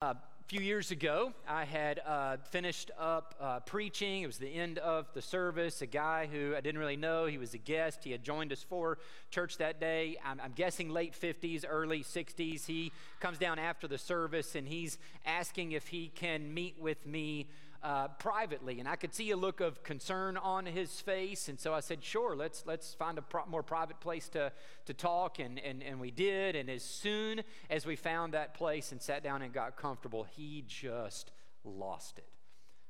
A 0.00 0.14
few 0.46 0.60
years 0.60 0.92
ago, 0.92 1.32
I 1.48 1.64
had 1.64 2.00
uh, 2.06 2.36
finished 2.52 2.92
up 3.00 3.34
uh, 3.40 3.58
preaching. 3.58 4.22
It 4.22 4.28
was 4.28 4.38
the 4.38 4.46
end 4.46 4.78
of 4.78 5.12
the 5.12 5.20
service. 5.20 5.82
A 5.82 5.86
guy 5.86 6.28
who 6.30 6.54
I 6.54 6.60
didn't 6.60 6.78
really 6.78 6.96
know, 6.96 7.26
he 7.26 7.36
was 7.36 7.52
a 7.52 7.58
guest. 7.58 8.04
He 8.04 8.12
had 8.12 8.22
joined 8.22 8.52
us 8.52 8.62
for 8.62 8.98
church 9.32 9.58
that 9.58 9.80
day. 9.80 10.16
I'm, 10.24 10.40
I'm 10.40 10.52
guessing 10.52 10.88
late 10.88 11.20
50s, 11.20 11.64
early 11.68 12.04
60s. 12.04 12.64
He 12.64 12.92
comes 13.18 13.38
down 13.38 13.58
after 13.58 13.88
the 13.88 13.98
service 13.98 14.54
and 14.54 14.68
he's 14.68 14.98
asking 15.26 15.72
if 15.72 15.88
he 15.88 16.12
can 16.14 16.54
meet 16.54 16.78
with 16.78 17.04
me 17.04 17.48
uh, 17.82 18.08
privately, 18.08 18.80
and 18.80 18.88
I 18.88 18.96
could 18.96 19.14
see 19.14 19.30
a 19.30 19.36
look 19.36 19.60
of 19.60 19.82
concern 19.82 20.36
on 20.36 20.66
his 20.66 21.00
face. 21.00 21.48
And 21.48 21.58
so 21.58 21.72
I 21.72 21.80
said, 21.80 22.02
"Sure, 22.02 22.34
let's 22.34 22.64
let's 22.66 22.94
find 22.94 23.18
a 23.18 23.22
pro- 23.22 23.46
more 23.46 23.62
private 23.62 24.00
place 24.00 24.28
to 24.30 24.52
to 24.86 24.94
talk." 24.94 25.38
And, 25.38 25.58
and 25.58 25.82
and 25.82 26.00
we 26.00 26.10
did. 26.10 26.56
And 26.56 26.68
as 26.68 26.82
soon 26.82 27.42
as 27.70 27.86
we 27.86 27.96
found 27.96 28.34
that 28.34 28.54
place 28.54 28.92
and 28.92 29.00
sat 29.00 29.22
down 29.22 29.42
and 29.42 29.52
got 29.52 29.76
comfortable, 29.76 30.24
he 30.24 30.64
just 30.66 31.30
lost 31.64 32.18
it. 32.18 32.28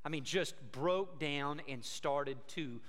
I 0.04 0.08
mean, 0.08 0.24
just 0.24 0.54
broke 0.72 1.20
down 1.20 1.60
and 1.68 1.84
started 1.84 2.38
to 2.48 2.80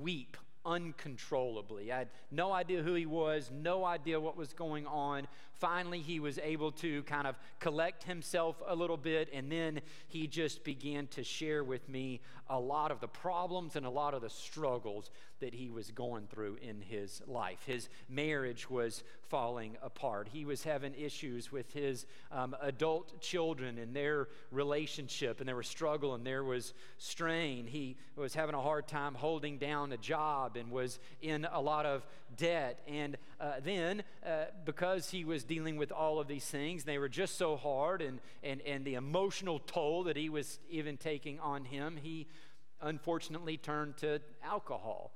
weep 0.00 0.36
uncontrollably. 0.66 1.92
I 1.92 1.98
had 1.98 2.08
no 2.30 2.52
idea 2.52 2.82
who 2.82 2.94
he 2.94 3.06
was, 3.06 3.50
no 3.54 3.84
idea 3.84 4.20
what 4.20 4.36
was 4.36 4.52
going 4.52 4.86
on. 4.86 5.28
Finally, 5.58 6.00
he 6.00 6.20
was 6.20 6.38
able 6.42 6.70
to 6.70 7.02
kind 7.04 7.26
of 7.26 7.38
collect 7.60 8.04
himself 8.04 8.62
a 8.66 8.74
little 8.74 8.96
bit, 8.96 9.28
and 9.32 9.50
then 9.50 9.80
he 10.08 10.26
just 10.26 10.64
began 10.64 11.06
to 11.08 11.24
share 11.24 11.64
with 11.64 11.88
me 11.88 12.20
a 12.48 12.58
lot 12.58 12.90
of 12.90 13.00
the 13.00 13.08
problems 13.08 13.74
and 13.74 13.86
a 13.86 13.90
lot 13.90 14.14
of 14.14 14.22
the 14.22 14.30
struggles 14.30 15.10
that 15.40 15.52
he 15.52 15.68
was 15.68 15.90
going 15.90 16.26
through 16.28 16.56
in 16.62 16.80
his 16.80 17.22
life. 17.26 17.58
His 17.66 17.88
marriage 18.08 18.70
was 18.70 19.02
falling 19.28 19.76
apart, 19.82 20.28
he 20.32 20.44
was 20.44 20.62
having 20.62 20.94
issues 20.94 21.50
with 21.50 21.72
his 21.72 22.06
um, 22.30 22.54
adult 22.60 23.20
children 23.20 23.78
and 23.78 23.94
their 23.94 24.28
relationship, 24.52 25.40
and 25.40 25.48
there 25.48 25.56
was 25.56 25.66
struggle 25.66 26.14
and 26.14 26.24
there 26.24 26.44
was 26.44 26.74
strain. 26.98 27.66
He 27.66 27.96
was 28.14 28.34
having 28.34 28.54
a 28.54 28.60
hard 28.60 28.86
time 28.86 29.14
holding 29.14 29.58
down 29.58 29.92
a 29.92 29.96
job 29.96 30.56
and 30.56 30.70
was 30.70 30.98
in 31.22 31.46
a 31.50 31.60
lot 31.60 31.86
of 31.86 32.06
debt. 32.36 32.80
And 32.86 33.16
uh, 33.40 33.54
then, 33.62 34.02
uh, 34.24 34.46
because 34.64 35.10
he 35.10 35.24
was 35.24 35.44
dealing 35.44 35.76
with 35.76 35.92
all 35.92 36.18
of 36.18 36.28
these 36.28 36.44
things, 36.44 36.84
they 36.84 36.98
were 36.98 37.08
just 37.08 37.36
so 37.36 37.56
hard, 37.56 38.02
and, 38.02 38.20
and, 38.42 38.60
and 38.62 38.84
the 38.84 38.94
emotional 38.94 39.58
toll 39.58 40.04
that 40.04 40.16
he 40.16 40.28
was 40.28 40.58
even 40.70 40.96
taking 40.96 41.38
on 41.40 41.64
him, 41.64 41.98
he 42.02 42.26
unfortunately 42.80 43.56
turned 43.56 43.96
to 43.98 44.20
alcohol 44.44 45.12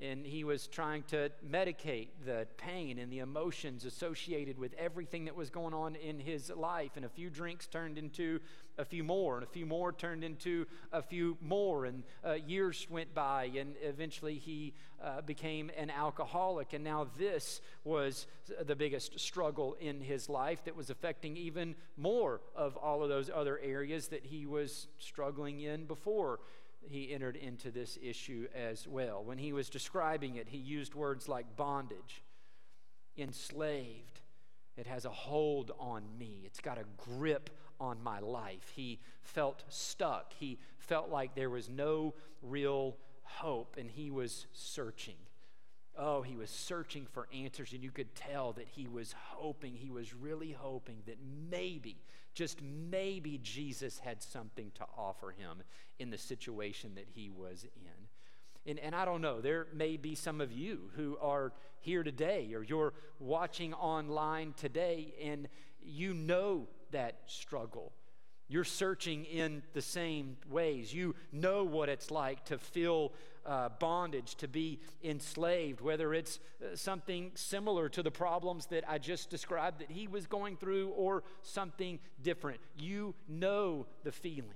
and 0.00 0.24
he 0.24 0.44
was 0.44 0.68
trying 0.68 1.02
to 1.04 1.30
medicate 1.48 2.08
the 2.24 2.46
pain 2.56 2.98
and 2.98 3.10
the 3.10 3.18
emotions 3.18 3.84
associated 3.84 4.56
with 4.56 4.72
everything 4.78 5.24
that 5.24 5.34
was 5.34 5.50
going 5.50 5.74
on 5.74 5.96
in 5.96 6.20
his 6.20 6.50
life. 6.50 6.92
And 6.96 7.04
a 7.04 7.08
few 7.08 7.30
drinks 7.30 7.66
turned 7.66 7.98
into 7.98 8.38
a 8.78 8.84
few 8.84 9.02
more, 9.02 9.38
and 9.38 9.44
a 9.44 9.48
few 9.48 9.66
more 9.66 9.92
turned 9.92 10.22
into 10.22 10.66
a 10.92 11.02
few 11.02 11.36
more. 11.40 11.84
And 11.84 12.04
uh, 12.24 12.34
years 12.34 12.86
went 12.88 13.12
by, 13.12 13.50
and 13.56 13.74
eventually 13.82 14.38
he 14.38 14.72
uh, 15.02 15.20
became 15.22 15.68
an 15.76 15.90
alcoholic. 15.90 16.74
And 16.74 16.84
now 16.84 17.08
this 17.18 17.60
was 17.82 18.28
the 18.64 18.76
biggest 18.76 19.18
struggle 19.18 19.76
in 19.80 20.00
his 20.00 20.28
life 20.28 20.64
that 20.64 20.76
was 20.76 20.90
affecting 20.90 21.36
even 21.36 21.74
more 21.96 22.40
of 22.54 22.76
all 22.76 23.02
of 23.02 23.08
those 23.08 23.30
other 23.34 23.58
areas 23.58 24.08
that 24.08 24.24
he 24.24 24.46
was 24.46 24.86
struggling 24.98 25.60
in 25.60 25.86
before 25.86 26.38
he 26.80 27.12
entered 27.12 27.36
into 27.36 27.70
this 27.70 27.98
issue 28.02 28.46
as 28.54 28.86
well. 28.86 29.22
When 29.24 29.38
he 29.38 29.52
was 29.52 29.68
describing 29.68 30.36
it, 30.36 30.48
he 30.48 30.58
used 30.58 30.94
words 30.94 31.28
like 31.28 31.56
bondage, 31.56 32.22
enslaved. 33.16 34.20
It 34.76 34.86
has 34.86 35.04
a 35.04 35.10
hold 35.10 35.72
on 35.78 36.04
me. 36.18 36.42
It's 36.44 36.60
got 36.60 36.78
a 36.78 36.84
grip 36.96 37.50
on 37.80 38.02
my 38.02 38.20
life. 38.20 38.72
He 38.74 39.00
felt 39.22 39.64
stuck. 39.68 40.32
He 40.38 40.58
felt 40.78 41.10
like 41.10 41.34
there 41.34 41.50
was 41.50 41.68
no 41.68 42.14
real 42.42 42.96
hope, 43.22 43.76
and 43.76 43.90
he 43.90 44.10
was 44.10 44.46
searching. 44.52 45.16
Oh, 46.00 46.22
he 46.22 46.36
was 46.36 46.48
searching 46.48 47.06
for 47.12 47.26
answers, 47.34 47.72
and 47.72 47.82
you 47.82 47.90
could 47.90 48.14
tell 48.14 48.52
that 48.52 48.68
he 48.68 48.86
was 48.86 49.14
hoping, 49.30 49.74
he 49.74 49.90
was 49.90 50.14
really 50.14 50.52
hoping 50.52 50.98
that 51.06 51.18
maybe, 51.50 51.96
just 52.34 52.62
maybe, 52.62 53.38
Jesus 53.42 53.98
had 53.98 54.22
something 54.22 54.70
to 54.76 54.86
offer 54.96 55.30
him 55.30 55.62
in 55.98 56.10
the 56.10 56.18
situation 56.18 56.94
that 56.94 57.08
he 57.12 57.30
was 57.30 57.64
in. 57.64 58.70
And, 58.70 58.78
and 58.78 58.94
I 58.94 59.04
don't 59.04 59.22
know, 59.22 59.40
there 59.40 59.66
may 59.74 59.96
be 59.96 60.14
some 60.14 60.40
of 60.40 60.52
you 60.52 60.90
who 60.94 61.18
are 61.20 61.52
here 61.80 62.02
today 62.04 62.52
or 62.54 62.62
you're 62.62 62.92
watching 63.18 63.74
online 63.74 64.52
today 64.56 65.14
and 65.22 65.48
you 65.82 66.14
know 66.14 66.68
that 66.90 67.16
struggle. 67.26 67.92
You're 68.46 68.64
searching 68.64 69.24
in 69.24 69.62
the 69.74 69.82
same 69.82 70.36
ways. 70.50 70.92
You 70.92 71.14
know 71.32 71.64
what 71.64 71.88
it's 71.88 72.10
like 72.10 72.44
to 72.46 72.58
feel 72.58 73.12
uh, 73.48 73.70
bondage, 73.80 74.34
to 74.36 74.46
be 74.46 74.78
enslaved, 75.02 75.80
whether 75.80 76.12
it's 76.12 76.38
uh, 76.62 76.76
something 76.76 77.32
similar 77.34 77.88
to 77.88 78.02
the 78.02 78.10
problems 78.10 78.66
that 78.66 78.84
I 78.88 78.98
just 78.98 79.30
described 79.30 79.80
that 79.80 79.90
he 79.90 80.06
was 80.06 80.26
going 80.26 80.56
through 80.56 80.90
or 80.90 81.22
something 81.42 81.98
different. 82.22 82.60
You 82.78 83.14
know 83.26 83.86
the 84.04 84.12
feeling. 84.12 84.52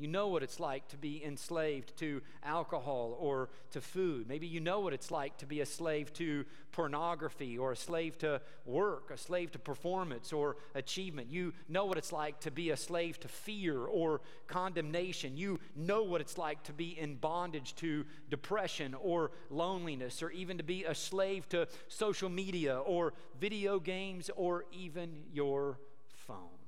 You 0.00 0.08
know 0.08 0.28
what 0.28 0.42
it's 0.42 0.58
like 0.58 0.88
to 0.88 0.96
be 0.96 1.22
enslaved 1.22 1.94
to 1.98 2.22
alcohol 2.42 3.18
or 3.20 3.50
to 3.72 3.82
food. 3.82 4.26
Maybe 4.26 4.46
you 4.46 4.58
know 4.58 4.80
what 4.80 4.94
it's 4.94 5.10
like 5.10 5.36
to 5.38 5.46
be 5.46 5.60
a 5.60 5.66
slave 5.66 6.10
to 6.14 6.46
pornography 6.72 7.58
or 7.58 7.72
a 7.72 7.76
slave 7.76 8.16
to 8.18 8.40
work, 8.64 9.10
a 9.10 9.18
slave 9.18 9.52
to 9.52 9.58
performance 9.58 10.32
or 10.32 10.56
achievement. 10.74 11.30
You 11.30 11.52
know 11.68 11.84
what 11.84 11.98
it's 11.98 12.12
like 12.12 12.40
to 12.40 12.50
be 12.50 12.70
a 12.70 12.78
slave 12.78 13.20
to 13.20 13.28
fear 13.28 13.76
or 13.78 14.22
condemnation. 14.46 15.36
You 15.36 15.60
know 15.76 16.02
what 16.02 16.22
it's 16.22 16.38
like 16.38 16.62
to 16.64 16.72
be 16.72 16.98
in 16.98 17.16
bondage 17.16 17.74
to 17.76 18.06
depression 18.30 18.94
or 18.94 19.32
loneliness 19.50 20.22
or 20.22 20.30
even 20.30 20.56
to 20.56 20.64
be 20.64 20.84
a 20.84 20.94
slave 20.94 21.46
to 21.50 21.68
social 21.88 22.30
media 22.30 22.78
or 22.78 23.12
video 23.38 23.78
games 23.78 24.30
or 24.34 24.64
even 24.72 25.24
your 25.30 25.78
phone. 26.14 26.59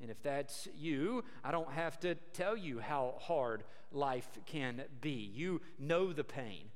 And 0.00 0.10
if 0.10 0.22
that's 0.22 0.68
you, 0.76 1.24
I 1.42 1.50
don't 1.50 1.72
have 1.72 1.98
to 2.00 2.14
tell 2.32 2.56
you 2.56 2.78
how 2.78 3.16
hard 3.18 3.64
life 3.90 4.28
can 4.46 4.82
be. 5.00 5.30
You 5.34 5.60
know 5.78 6.12
the 6.12 6.24
pain, 6.24 6.66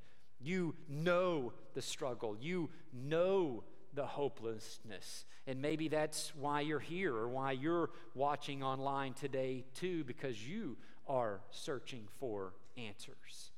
you 0.41 0.75
know 0.89 1.53
the 1.73 1.81
struggle, 1.81 2.35
you 2.39 2.69
know 2.91 3.63
the 3.93 4.05
hopelessness. 4.05 5.25
And 5.47 5.61
maybe 5.61 5.87
that's 5.87 6.33
why 6.35 6.61
you're 6.61 6.79
here 6.79 7.15
or 7.15 7.29
why 7.29 7.51
you're 7.51 7.91
watching 8.13 8.63
online 8.63 9.13
today, 9.13 9.65
too, 9.73 10.03
because 10.03 10.45
you 10.45 10.77
are 11.07 11.41
searching 11.51 12.07
for 12.19 12.53
answers. 12.77 13.51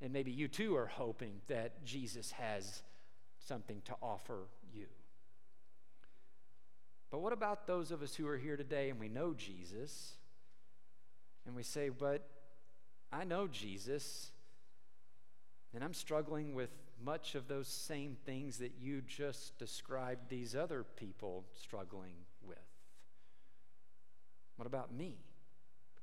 And 0.00 0.12
maybe 0.12 0.30
you 0.30 0.48
too 0.48 0.76
are 0.76 0.86
hoping 0.86 1.40
that 1.48 1.84
Jesus 1.84 2.32
has 2.32 2.82
something 3.38 3.82
to 3.86 3.94
offer 4.02 4.48
you. 4.72 4.86
But 7.10 7.20
what 7.20 7.32
about 7.32 7.66
those 7.66 7.90
of 7.90 8.02
us 8.02 8.14
who 8.14 8.26
are 8.28 8.38
here 8.38 8.56
today 8.56 8.90
and 8.90 9.00
we 9.00 9.08
know 9.08 9.34
Jesus 9.34 10.12
and 11.46 11.56
we 11.56 11.62
say, 11.62 11.88
but 11.88 12.26
I 13.12 13.24
know 13.24 13.48
Jesus 13.48 14.30
and 15.74 15.82
I'm 15.82 15.94
struggling 15.94 16.54
with 16.54 16.70
much 17.04 17.34
of 17.34 17.48
those 17.48 17.68
same 17.68 18.16
things 18.24 18.58
that 18.58 18.72
you 18.80 19.00
just 19.00 19.58
described 19.58 20.28
these 20.28 20.54
other 20.54 20.84
people 20.96 21.44
struggling 21.54 22.14
with? 22.46 22.58
What 24.56 24.66
about 24.66 24.92
me? 24.92 25.16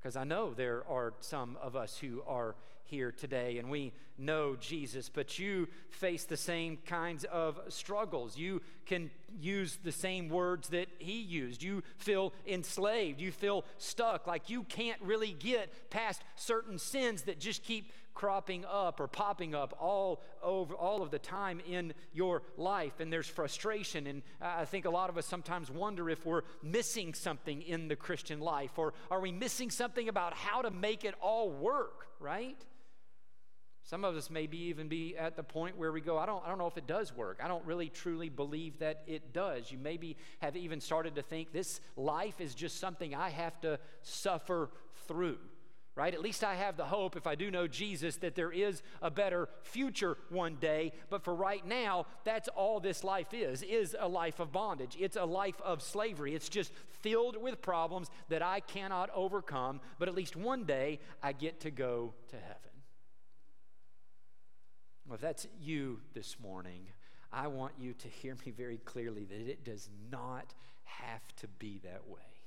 Because 0.00 0.16
I 0.16 0.24
know 0.24 0.54
there 0.54 0.84
are 0.88 1.14
some 1.20 1.56
of 1.60 1.76
us 1.76 1.98
who 1.98 2.22
are 2.26 2.54
here 2.84 3.12
today 3.12 3.58
and 3.58 3.68
we 3.68 3.92
know 4.16 4.56
Jesus, 4.56 5.08
but 5.08 5.38
you 5.38 5.68
face 5.90 6.24
the 6.24 6.36
same 6.36 6.78
kinds 6.86 7.24
of 7.24 7.60
struggles. 7.68 8.36
You 8.36 8.62
can 8.86 9.10
use 9.40 9.78
the 9.84 9.92
same 9.92 10.28
words 10.28 10.68
that 10.70 10.88
he 10.98 11.20
used. 11.20 11.62
You 11.62 11.82
feel 11.98 12.32
enslaved. 12.46 13.20
You 13.20 13.30
feel 13.30 13.64
stuck, 13.76 14.26
like 14.26 14.50
you 14.50 14.64
can't 14.64 15.00
really 15.02 15.32
get 15.32 15.90
past 15.90 16.22
certain 16.36 16.78
sins 16.78 17.22
that 17.22 17.38
just 17.38 17.62
keep 17.62 17.92
cropping 18.18 18.64
up 18.64 18.98
or 18.98 19.06
popping 19.06 19.54
up 19.54 19.76
all 19.80 20.20
over 20.42 20.74
all 20.74 21.02
of 21.02 21.12
the 21.12 21.20
time 21.20 21.60
in 21.70 21.94
your 22.12 22.42
life 22.56 22.98
and 22.98 23.12
there's 23.12 23.28
frustration 23.28 24.08
and 24.08 24.22
i 24.40 24.64
think 24.64 24.86
a 24.86 24.90
lot 24.90 25.08
of 25.08 25.16
us 25.16 25.24
sometimes 25.24 25.70
wonder 25.70 26.10
if 26.10 26.26
we're 26.26 26.42
missing 26.60 27.14
something 27.14 27.62
in 27.62 27.86
the 27.86 27.94
christian 27.94 28.40
life 28.40 28.76
or 28.76 28.92
are 29.08 29.20
we 29.20 29.30
missing 29.30 29.70
something 29.70 30.08
about 30.08 30.34
how 30.34 30.60
to 30.60 30.70
make 30.72 31.04
it 31.04 31.14
all 31.20 31.48
work 31.48 32.08
right 32.18 32.64
some 33.84 34.04
of 34.04 34.16
us 34.16 34.30
maybe 34.30 34.58
even 34.64 34.88
be 34.88 35.16
at 35.16 35.34
the 35.34 35.42
point 35.42 35.78
where 35.78 35.90
we 35.90 36.02
go, 36.02 36.18
I 36.18 36.26
don't, 36.26 36.44
I 36.44 36.50
don't 36.50 36.58
know 36.58 36.66
if 36.66 36.76
it 36.76 36.86
does 36.86 37.16
work. 37.16 37.40
I 37.42 37.48
don't 37.48 37.64
really 37.64 37.88
truly 37.88 38.28
believe 38.28 38.80
that 38.80 39.02
it 39.06 39.32
does. 39.32 39.72
You 39.72 39.78
maybe 39.78 40.18
have 40.40 40.56
even 40.56 40.82
started 40.82 41.14
to 41.14 41.22
think 41.22 41.54
this 41.54 41.80
life 41.96 42.38
is 42.38 42.54
just 42.54 42.80
something 42.80 43.14
I 43.14 43.30
have 43.30 43.58
to 43.62 43.80
suffer 44.02 44.68
through 45.06 45.38
right? 45.98 46.14
At 46.14 46.22
least 46.22 46.44
I 46.44 46.54
have 46.54 46.76
the 46.76 46.84
hope, 46.84 47.16
if 47.16 47.26
I 47.26 47.34
do 47.34 47.50
know 47.50 47.66
Jesus, 47.66 48.18
that 48.18 48.36
there 48.36 48.52
is 48.52 48.84
a 49.02 49.10
better 49.10 49.48
future 49.62 50.16
one 50.30 50.54
day. 50.54 50.92
But 51.10 51.24
for 51.24 51.34
right 51.34 51.66
now, 51.66 52.06
that's 52.22 52.46
all 52.46 52.78
this 52.78 53.02
life 53.02 53.34
is, 53.34 53.64
is 53.64 53.96
a 53.98 54.06
life 54.06 54.38
of 54.38 54.52
bondage. 54.52 54.96
It's 55.00 55.16
a 55.16 55.24
life 55.24 55.60
of 55.60 55.82
slavery. 55.82 56.36
It's 56.36 56.48
just 56.48 56.72
filled 57.00 57.36
with 57.36 57.60
problems 57.60 58.10
that 58.28 58.42
I 58.42 58.60
cannot 58.60 59.10
overcome. 59.12 59.80
But 59.98 60.06
at 60.06 60.14
least 60.14 60.36
one 60.36 60.62
day, 60.62 61.00
I 61.20 61.32
get 61.32 61.58
to 61.62 61.70
go 61.72 62.14
to 62.28 62.36
heaven. 62.36 62.54
Well, 65.04 65.16
if 65.16 65.20
that's 65.20 65.48
you 65.60 65.98
this 66.14 66.38
morning, 66.38 66.82
I 67.32 67.48
want 67.48 67.72
you 67.76 67.92
to 67.94 68.08
hear 68.08 68.36
me 68.46 68.52
very 68.52 68.78
clearly 68.78 69.24
that 69.24 69.50
it 69.50 69.64
does 69.64 69.90
not 70.12 70.54
have 70.84 71.34
to 71.38 71.48
be 71.58 71.80
that 71.82 72.06
way. 72.06 72.37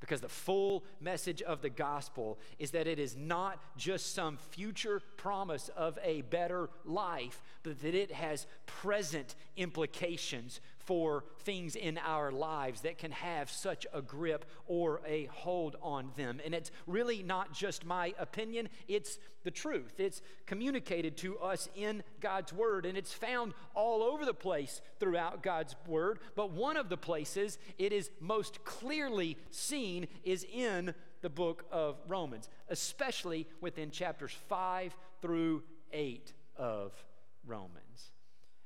Because 0.00 0.20
the 0.20 0.28
full 0.28 0.84
message 1.00 1.42
of 1.42 1.60
the 1.60 1.70
gospel 1.70 2.38
is 2.58 2.70
that 2.70 2.86
it 2.86 2.98
is 2.98 3.16
not 3.16 3.60
just 3.76 4.14
some 4.14 4.36
future 4.36 5.02
promise 5.16 5.70
of 5.76 5.98
a 6.04 6.22
better 6.22 6.70
life, 6.84 7.42
but 7.62 7.80
that 7.82 7.94
it 7.94 8.12
has 8.12 8.46
present 8.66 9.34
implications 9.56 10.60
for 10.88 11.22
things 11.40 11.76
in 11.76 11.98
our 11.98 12.32
lives 12.32 12.80
that 12.80 12.96
can 12.96 13.10
have 13.10 13.50
such 13.50 13.86
a 13.92 14.00
grip 14.00 14.46
or 14.66 15.02
a 15.06 15.26
hold 15.26 15.76
on 15.82 16.10
them. 16.16 16.40
And 16.42 16.54
it's 16.54 16.70
really 16.86 17.22
not 17.22 17.52
just 17.52 17.84
my 17.84 18.14
opinion, 18.18 18.70
it's 18.88 19.18
the 19.44 19.50
truth. 19.50 20.00
It's 20.00 20.22
communicated 20.46 21.18
to 21.18 21.38
us 21.40 21.68
in 21.76 22.02
God's 22.20 22.54
Word, 22.54 22.86
and 22.86 22.96
it's 22.96 23.12
found 23.12 23.52
all 23.74 24.02
over 24.02 24.24
the 24.24 24.32
place 24.32 24.80
throughout 24.98 25.42
God's 25.42 25.76
Word. 25.86 26.20
But 26.34 26.52
one 26.52 26.78
of 26.78 26.88
the 26.88 26.96
places 26.96 27.58
it 27.76 27.92
is 27.92 28.10
most 28.18 28.64
clearly 28.64 29.36
seen 29.50 30.08
is 30.24 30.46
in 30.50 30.94
the 31.20 31.28
book 31.28 31.66
of 31.70 31.96
Romans, 32.08 32.48
especially 32.70 33.46
within 33.60 33.90
chapters 33.90 34.32
5 34.48 34.96
through 35.20 35.64
8 35.92 36.32
of 36.56 36.94
Romans. 37.46 38.12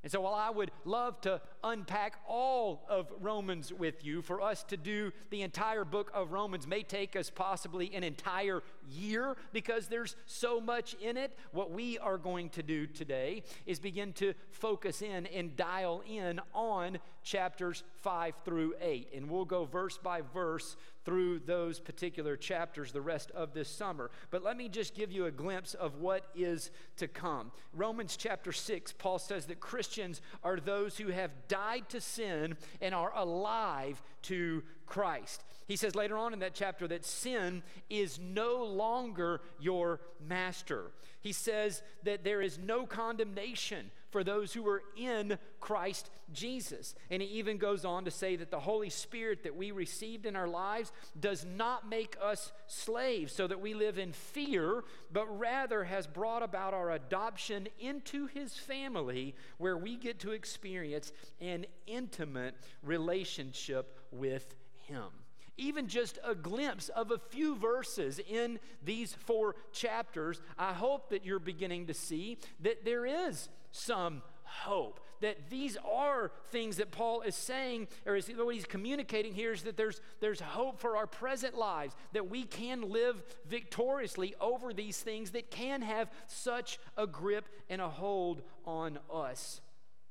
And 0.02 0.10
so, 0.10 0.20
while 0.20 0.34
I 0.34 0.50
would 0.50 0.72
love 0.84 1.20
to 1.20 1.40
unpack 1.62 2.16
all 2.26 2.84
of 2.88 3.06
Romans 3.20 3.72
with 3.72 4.04
you, 4.04 4.20
for 4.20 4.40
us 4.40 4.64
to 4.64 4.76
do 4.76 5.12
the 5.30 5.42
entire 5.42 5.84
book 5.84 6.10
of 6.12 6.32
Romans 6.32 6.66
may 6.66 6.82
take 6.82 7.14
us 7.14 7.30
possibly 7.30 7.94
an 7.94 8.02
entire 8.02 8.64
year 8.90 9.36
because 9.52 9.86
there's 9.88 10.16
so 10.26 10.60
much 10.60 10.94
in 10.94 11.16
it. 11.16 11.36
What 11.52 11.70
we 11.70 11.98
are 11.98 12.18
going 12.18 12.50
to 12.50 12.62
do 12.62 12.86
today 12.86 13.42
is 13.66 13.78
begin 13.78 14.12
to 14.14 14.34
focus 14.50 15.02
in 15.02 15.26
and 15.26 15.56
dial 15.56 16.02
in 16.08 16.40
on 16.54 16.98
chapters 17.22 17.84
5 18.02 18.34
through 18.44 18.74
8. 18.80 19.08
And 19.14 19.30
we'll 19.30 19.44
go 19.44 19.64
verse 19.64 19.98
by 19.98 20.22
verse 20.34 20.76
through 21.04 21.40
those 21.40 21.80
particular 21.80 22.36
chapters 22.36 22.92
the 22.92 23.00
rest 23.00 23.30
of 23.32 23.54
this 23.54 23.68
summer. 23.68 24.10
But 24.30 24.42
let 24.42 24.56
me 24.56 24.68
just 24.68 24.94
give 24.94 25.10
you 25.10 25.26
a 25.26 25.30
glimpse 25.30 25.74
of 25.74 25.96
what 25.96 26.26
is 26.34 26.70
to 26.96 27.08
come. 27.08 27.50
Romans 27.74 28.16
chapter 28.16 28.52
6, 28.52 28.92
Paul 28.98 29.18
says 29.18 29.46
that 29.46 29.60
Christians 29.60 30.20
are 30.44 30.58
those 30.58 30.98
who 30.98 31.08
have 31.08 31.30
died 31.48 31.88
to 31.90 32.00
sin 32.00 32.56
and 32.80 32.94
are 32.94 33.12
alive 33.14 34.02
to 34.22 34.62
Christ. 34.86 35.44
He 35.66 35.76
says 35.76 35.94
later 35.94 36.18
on 36.18 36.32
in 36.32 36.40
that 36.40 36.54
chapter 36.54 36.86
that 36.88 37.04
sin 37.04 37.62
is 37.88 38.18
no 38.18 38.64
longer 38.64 39.40
your 39.60 40.00
master. 40.20 40.90
He 41.20 41.32
says 41.32 41.82
that 42.02 42.24
there 42.24 42.42
is 42.42 42.58
no 42.58 42.84
condemnation 42.84 43.90
for 44.10 44.22
those 44.24 44.52
who 44.52 44.68
are 44.68 44.82
in 44.96 45.38
Christ 45.60 46.10
Jesus. 46.32 46.94
And 47.10 47.22
he 47.22 47.28
even 47.38 47.56
goes 47.56 47.84
on 47.84 48.04
to 48.04 48.10
say 48.10 48.36
that 48.36 48.50
the 48.50 48.60
Holy 48.60 48.90
Spirit 48.90 49.44
that 49.44 49.56
we 49.56 49.70
received 49.70 50.26
in 50.26 50.36
our 50.36 50.48
lives 50.48 50.92
does 51.18 51.46
not 51.46 51.88
make 51.88 52.16
us 52.20 52.52
slaves 52.66 53.32
so 53.32 53.46
that 53.46 53.60
we 53.60 53.72
live 53.72 53.98
in 53.98 54.12
fear, 54.12 54.84
but 55.12 55.38
rather 55.38 55.84
has 55.84 56.06
brought 56.06 56.42
about 56.42 56.74
our 56.74 56.90
adoption 56.90 57.68
into 57.80 58.26
his 58.26 58.54
family 58.54 59.34
where 59.58 59.78
we 59.78 59.96
get 59.96 60.18
to 60.20 60.32
experience 60.32 61.12
an 61.40 61.64
intimate 61.86 62.54
relationship 62.82 63.98
with 64.12 64.54
him 64.86 65.10
even 65.56 65.86
just 65.86 66.18
a 66.24 66.34
glimpse 66.34 66.88
of 66.90 67.10
a 67.10 67.18
few 67.18 67.56
verses 67.56 68.18
in 68.28 68.58
these 68.84 69.14
four 69.14 69.54
chapters, 69.72 70.40
I 70.58 70.72
hope 70.72 71.10
that 71.10 71.24
you're 71.24 71.38
beginning 71.38 71.86
to 71.86 71.94
see 71.94 72.38
that 72.60 72.84
there 72.84 73.06
is 73.06 73.48
some 73.70 74.22
hope. 74.44 75.00
That 75.20 75.50
these 75.50 75.76
are 75.76 76.32
things 76.50 76.78
that 76.78 76.90
Paul 76.90 77.22
is 77.22 77.36
saying, 77.36 77.88
or 78.06 78.16
is, 78.16 78.28
what 78.28 78.54
he's 78.54 78.64
communicating 78.64 79.32
here 79.34 79.52
is 79.52 79.62
that 79.62 79.76
there's, 79.76 80.00
there's 80.20 80.40
hope 80.40 80.80
for 80.80 80.96
our 80.96 81.06
present 81.06 81.56
lives, 81.56 81.94
that 82.12 82.28
we 82.28 82.44
can 82.44 82.90
live 82.90 83.22
victoriously 83.48 84.34
over 84.40 84.72
these 84.72 84.98
things 85.00 85.30
that 85.30 85.50
can 85.50 85.82
have 85.82 86.10
such 86.26 86.78
a 86.96 87.06
grip 87.06 87.48
and 87.68 87.80
a 87.80 87.88
hold 87.88 88.42
on 88.64 88.98
us. 89.12 89.60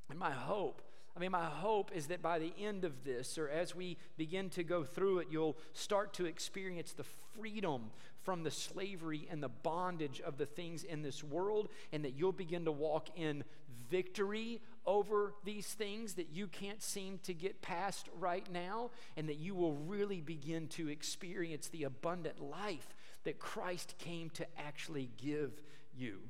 And 0.09 0.17
my 0.17 0.31
hope 0.31 0.81
I 1.15 1.19
mean, 1.19 1.31
my 1.31 1.45
hope 1.45 1.91
is 1.93 2.07
that 2.07 2.21
by 2.21 2.39
the 2.39 2.53
end 2.59 2.85
of 2.85 3.03
this, 3.03 3.37
or 3.37 3.49
as 3.49 3.75
we 3.75 3.97
begin 4.17 4.49
to 4.51 4.63
go 4.63 4.83
through 4.83 5.19
it, 5.19 5.27
you'll 5.29 5.57
start 5.73 6.13
to 6.13 6.25
experience 6.25 6.93
the 6.93 7.03
freedom 7.03 7.91
from 8.23 8.43
the 8.43 8.51
slavery 8.51 9.27
and 9.29 9.43
the 9.43 9.49
bondage 9.49 10.21
of 10.21 10.37
the 10.37 10.45
things 10.45 10.83
in 10.83 11.01
this 11.01 11.23
world, 11.23 11.69
and 11.91 12.05
that 12.05 12.13
you'll 12.13 12.31
begin 12.31 12.65
to 12.65 12.71
walk 12.71 13.09
in 13.17 13.43
victory 13.89 14.61
over 14.85 15.33
these 15.43 15.67
things 15.67 16.13
that 16.13 16.29
you 16.31 16.47
can't 16.47 16.81
seem 16.81 17.19
to 17.23 17.33
get 17.33 17.61
past 17.61 18.07
right 18.17 18.49
now, 18.51 18.89
and 19.17 19.27
that 19.27 19.37
you 19.37 19.53
will 19.53 19.73
really 19.73 20.21
begin 20.21 20.67
to 20.67 20.87
experience 20.87 21.67
the 21.67 21.83
abundant 21.83 22.39
life 22.39 22.95
that 23.23 23.37
Christ 23.37 23.95
came 23.97 24.29
to 24.31 24.47
actually 24.57 25.09
give 25.17 25.61
you. 25.93 26.21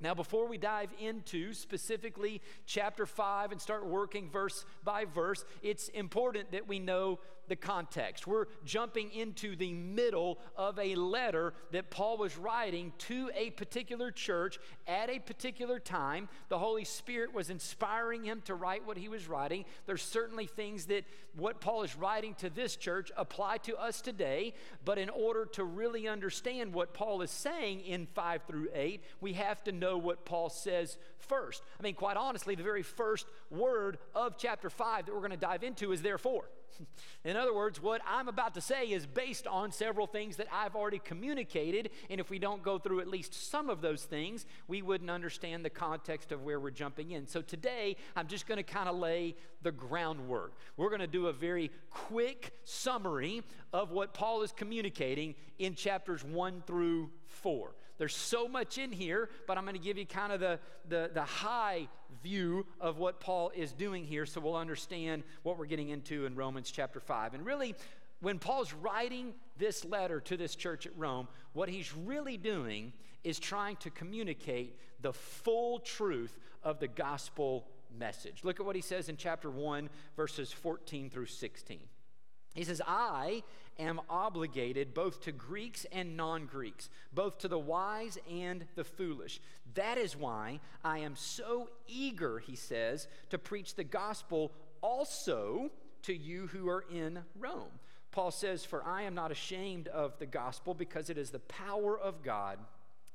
Now, 0.00 0.14
before 0.14 0.46
we 0.46 0.58
dive 0.58 0.90
into 1.00 1.52
specifically 1.52 2.40
chapter 2.66 3.04
5 3.04 3.50
and 3.50 3.60
start 3.60 3.84
working 3.84 4.30
verse 4.30 4.64
by 4.84 5.04
verse, 5.04 5.44
it's 5.60 5.88
important 5.88 6.52
that 6.52 6.68
we 6.68 6.78
know 6.78 7.18
the 7.48 7.56
context. 7.56 8.26
We're 8.26 8.46
jumping 8.64 9.10
into 9.12 9.56
the 9.56 9.72
middle 9.72 10.38
of 10.56 10.78
a 10.78 10.94
letter 10.94 11.54
that 11.72 11.90
Paul 11.90 12.18
was 12.18 12.36
writing 12.36 12.92
to 12.98 13.30
a 13.34 13.50
particular 13.50 14.10
church 14.10 14.58
at 14.86 15.10
a 15.10 15.18
particular 15.18 15.78
time. 15.78 16.28
The 16.48 16.58
Holy 16.58 16.84
Spirit 16.84 17.34
was 17.34 17.50
inspiring 17.50 18.24
him 18.24 18.42
to 18.46 18.54
write 18.54 18.86
what 18.86 18.96
he 18.96 19.08
was 19.08 19.28
writing. 19.28 19.64
There's 19.86 20.02
certainly 20.02 20.46
things 20.46 20.86
that 20.86 21.04
what 21.36 21.60
Paul 21.60 21.82
is 21.82 21.96
writing 21.96 22.34
to 22.34 22.50
this 22.50 22.76
church 22.76 23.12
apply 23.16 23.58
to 23.58 23.76
us 23.76 24.00
today, 24.00 24.54
but 24.84 24.98
in 24.98 25.08
order 25.08 25.44
to 25.52 25.64
really 25.64 26.08
understand 26.08 26.72
what 26.72 26.94
Paul 26.94 27.22
is 27.22 27.30
saying 27.30 27.80
in 27.80 28.06
5 28.06 28.42
through 28.46 28.68
8, 28.74 29.02
we 29.20 29.34
have 29.34 29.62
to 29.64 29.72
know 29.72 29.98
what 29.98 30.24
Paul 30.24 30.50
says 30.50 30.98
first. 31.18 31.62
I 31.78 31.82
mean, 31.82 31.94
quite 31.94 32.16
honestly, 32.16 32.54
the 32.54 32.62
very 32.62 32.82
first 32.82 33.26
word 33.50 33.98
of 34.14 34.36
chapter 34.38 34.70
5 34.70 35.06
that 35.06 35.14
we're 35.14 35.20
going 35.20 35.30
to 35.30 35.36
dive 35.36 35.62
into 35.62 35.92
is 35.92 36.02
therefore. 36.02 36.48
In 37.24 37.36
other 37.36 37.54
words, 37.54 37.82
what 37.82 38.00
I'm 38.06 38.28
about 38.28 38.54
to 38.54 38.60
say 38.60 38.86
is 38.86 39.06
based 39.06 39.46
on 39.46 39.72
several 39.72 40.06
things 40.06 40.36
that 40.36 40.46
I've 40.52 40.74
already 40.74 40.98
communicated, 40.98 41.90
and 42.08 42.20
if 42.20 42.30
we 42.30 42.38
don't 42.38 42.62
go 42.62 42.78
through 42.78 43.00
at 43.00 43.08
least 43.08 43.50
some 43.50 43.68
of 43.70 43.80
those 43.80 44.04
things, 44.04 44.46
we 44.66 44.82
wouldn't 44.82 45.10
understand 45.10 45.64
the 45.64 45.70
context 45.70 46.32
of 46.32 46.42
where 46.42 46.60
we're 46.60 46.70
jumping 46.70 47.12
in. 47.12 47.26
So 47.26 47.42
today, 47.42 47.96
I'm 48.16 48.26
just 48.26 48.46
going 48.46 48.56
to 48.56 48.62
kind 48.62 48.88
of 48.88 48.96
lay 48.96 49.34
the 49.62 49.72
groundwork. 49.72 50.54
We're 50.76 50.90
going 50.90 51.00
to 51.00 51.06
do 51.06 51.26
a 51.26 51.32
very 51.32 51.70
quick 51.90 52.52
summary 52.64 53.42
of 53.72 53.90
what 53.90 54.14
Paul 54.14 54.42
is 54.42 54.52
communicating 54.52 55.34
in 55.58 55.74
chapters 55.74 56.24
1 56.24 56.62
through 56.66 57.10
4. 57.26 57.74
There's 57.98 58.16
so 58.16 58.48
much 58.48 58.78
in 58.78 58.92
here, 58.92 59.28
but 59.46 59.58
I'm 59.58 59.64
going 59.64 59.76
to 59.76 59.82
give 59.82 59.98
you 59.98 60.06
kind 60.06 60.32
of 60.32 60.40
the, 60.40 60.58
the, 60.88 61.10
the 61.12 61.24
high 61.24 61.88
view 62.22 62.64
of 62.80 62.98
what 62.98 63.20
Paul 63.20 63.50
is 63.54 63.72
doing 63.72 64.04
here 64.04 64.24
so 64.24 64.40
we'll 64.40 64.56
understand 64.56 65.24
what 65.42 65.58
we're 65.58 65.66
getting 65.66 65.90
into 65.90 66.24
in 66.24 66.34
Romans 66.36 66.70
chapter 66.70 67.00
5. 67.00 67.34
And 67.34 67.44
really, 67.44 67.74
when 68.20 68.38
Paul's 68.38 68.72
writing 68.72 69.34
this 69.58 69.84
letter 69.84 70.20
to 70.20 70.36
this 70.36 70.54
church 70.54 70.86
at 70.86 70.96
Rome, 70.96 71.28
what 71.52 71.68
he's 71.68 71.94
really 71.94 72.36
doing 72.36 72.92
is 73.24 73.38
trying 73.38 73.76
to 73.76 73.90
communicate 73.90 74.78
the 75.00 75.12
full 75.12 75.80
truth 75.80 76.38
of 76.62 76.80
the 76.80 76.88
gospel 76.88 77.66
message. 77.96 78.40
Look 78.44 78.60
at 78.60 78.66
what 78.66 78.76
he 78.76 78.82
says 78.82 79.08
in 79.08 79.16
chapter 79.16 79.50
1, 79.50 79.88
verses 80.16 80.52
14 80.52 81.10
through 81.10 81.26
16. 81.26 81.80
He 82.54 82.64
says, 82.64 82.82
I 82.86 83.42
am 83.78 84.00
obligated 84.08 84.94
both 84.94 85.20
to 85.22 85.32
Greeks 85.32 85.86
and 85.92 86.16
non 86.16 86.46
Greeks, 86.46 86.90
both 87.12 87.38
to 87.38 87.48
the 87.48 87.58
wise 87.58 88.18
and 88.30 88.64
the 88.74 88.84
foolish. 88.84 89.40
That 89.74 89.98
is 89.98 90.16
why 90.16 90.60
I 90.84 90.98
am 90.98 91.16
so 91.16 91.68
eager, 91.86 92.38
he 92.38 92.56
says, 92.56 93.08
to 93.30 93.38
preach 93.38 93.74
the 93.74 93.84
gospel 93.84 94.52
also 94.80 95.70
to 96.02 96.14
you 96.14 96.46
who 96.48 96.68
are 96.68 96.84
in 96.90 97.20
Rome. 97.38 97.80
Paul 98.10 98.30
says, 98.30 98.64
For 98.64 98.84
I 98.84 99.02
am 99.02 99.14
not 99.14 99.30
ashamed 99.30 99.88
of 99.88 100.18
the 100.18 100.26
gospel 100.26 100.74
because 100.74 101.10
it 101.10 101.18
is 101.18 101.30
the 101.30 101.38
power 101.40 101.98
of 101.98 102.22
God 102.22 102.58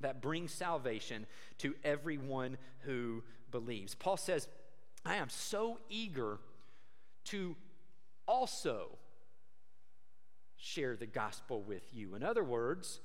that 0.01 0.22
brings 0.22 0.51
salvation 0.51 1.25
to 1.60 1.75
everyone 1.84 2.58
who 2.82 3.24
believes. 3.51 3.96
Paul 3.96 4.17
says, 4.17 4.48
I 5.05 5.15
am 5.15 5.29
so 5.29 5.79
eager 5.89 6.39
to 7.25 7.55
also 8.27 8.98
share 10.63 10.96
the 10.96 11.05
gospel 11.05 11.62
with 11.62 11.84
you. 11.93 12.15
In 12.15 12.24
other 12.24 12.43
words, 12.43 13.01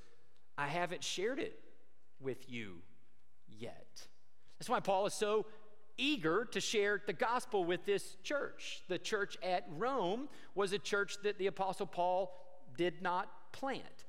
I 0.57 0.69
haven't 0.69 1.03
shared 1.03 1.41
it 1.41 1.59
with 2.21 2.49
you 2.49 2.77
yet. 3.49 4.07
That's 4.59 4.69
why 4.69 4.79
Paul 4.79 5.07
is 5.07 5.15
so 5.15 5.47
eager 5.97 6.45
to 6.53 6.61
share 6.61 7.03
the 7.05 7.12
gospel 7.12 7.65
with 7.65 7.85
this 7.85 8.17
church. 8.23 8.83
The 8.87 8.99
church 8.99 9.37
at 9.43 9.67
Rome 9.77 10.29
was 10.55 10.73
a 10.73 10.79
church 10.79 11.17
that 11.25 11.38
the 11.38 11.49
Apostle 11.49 11.87
Paul 11.87 12.33
did 12.77 13.03
not 13.03 13.29
plant. 13.53 14.05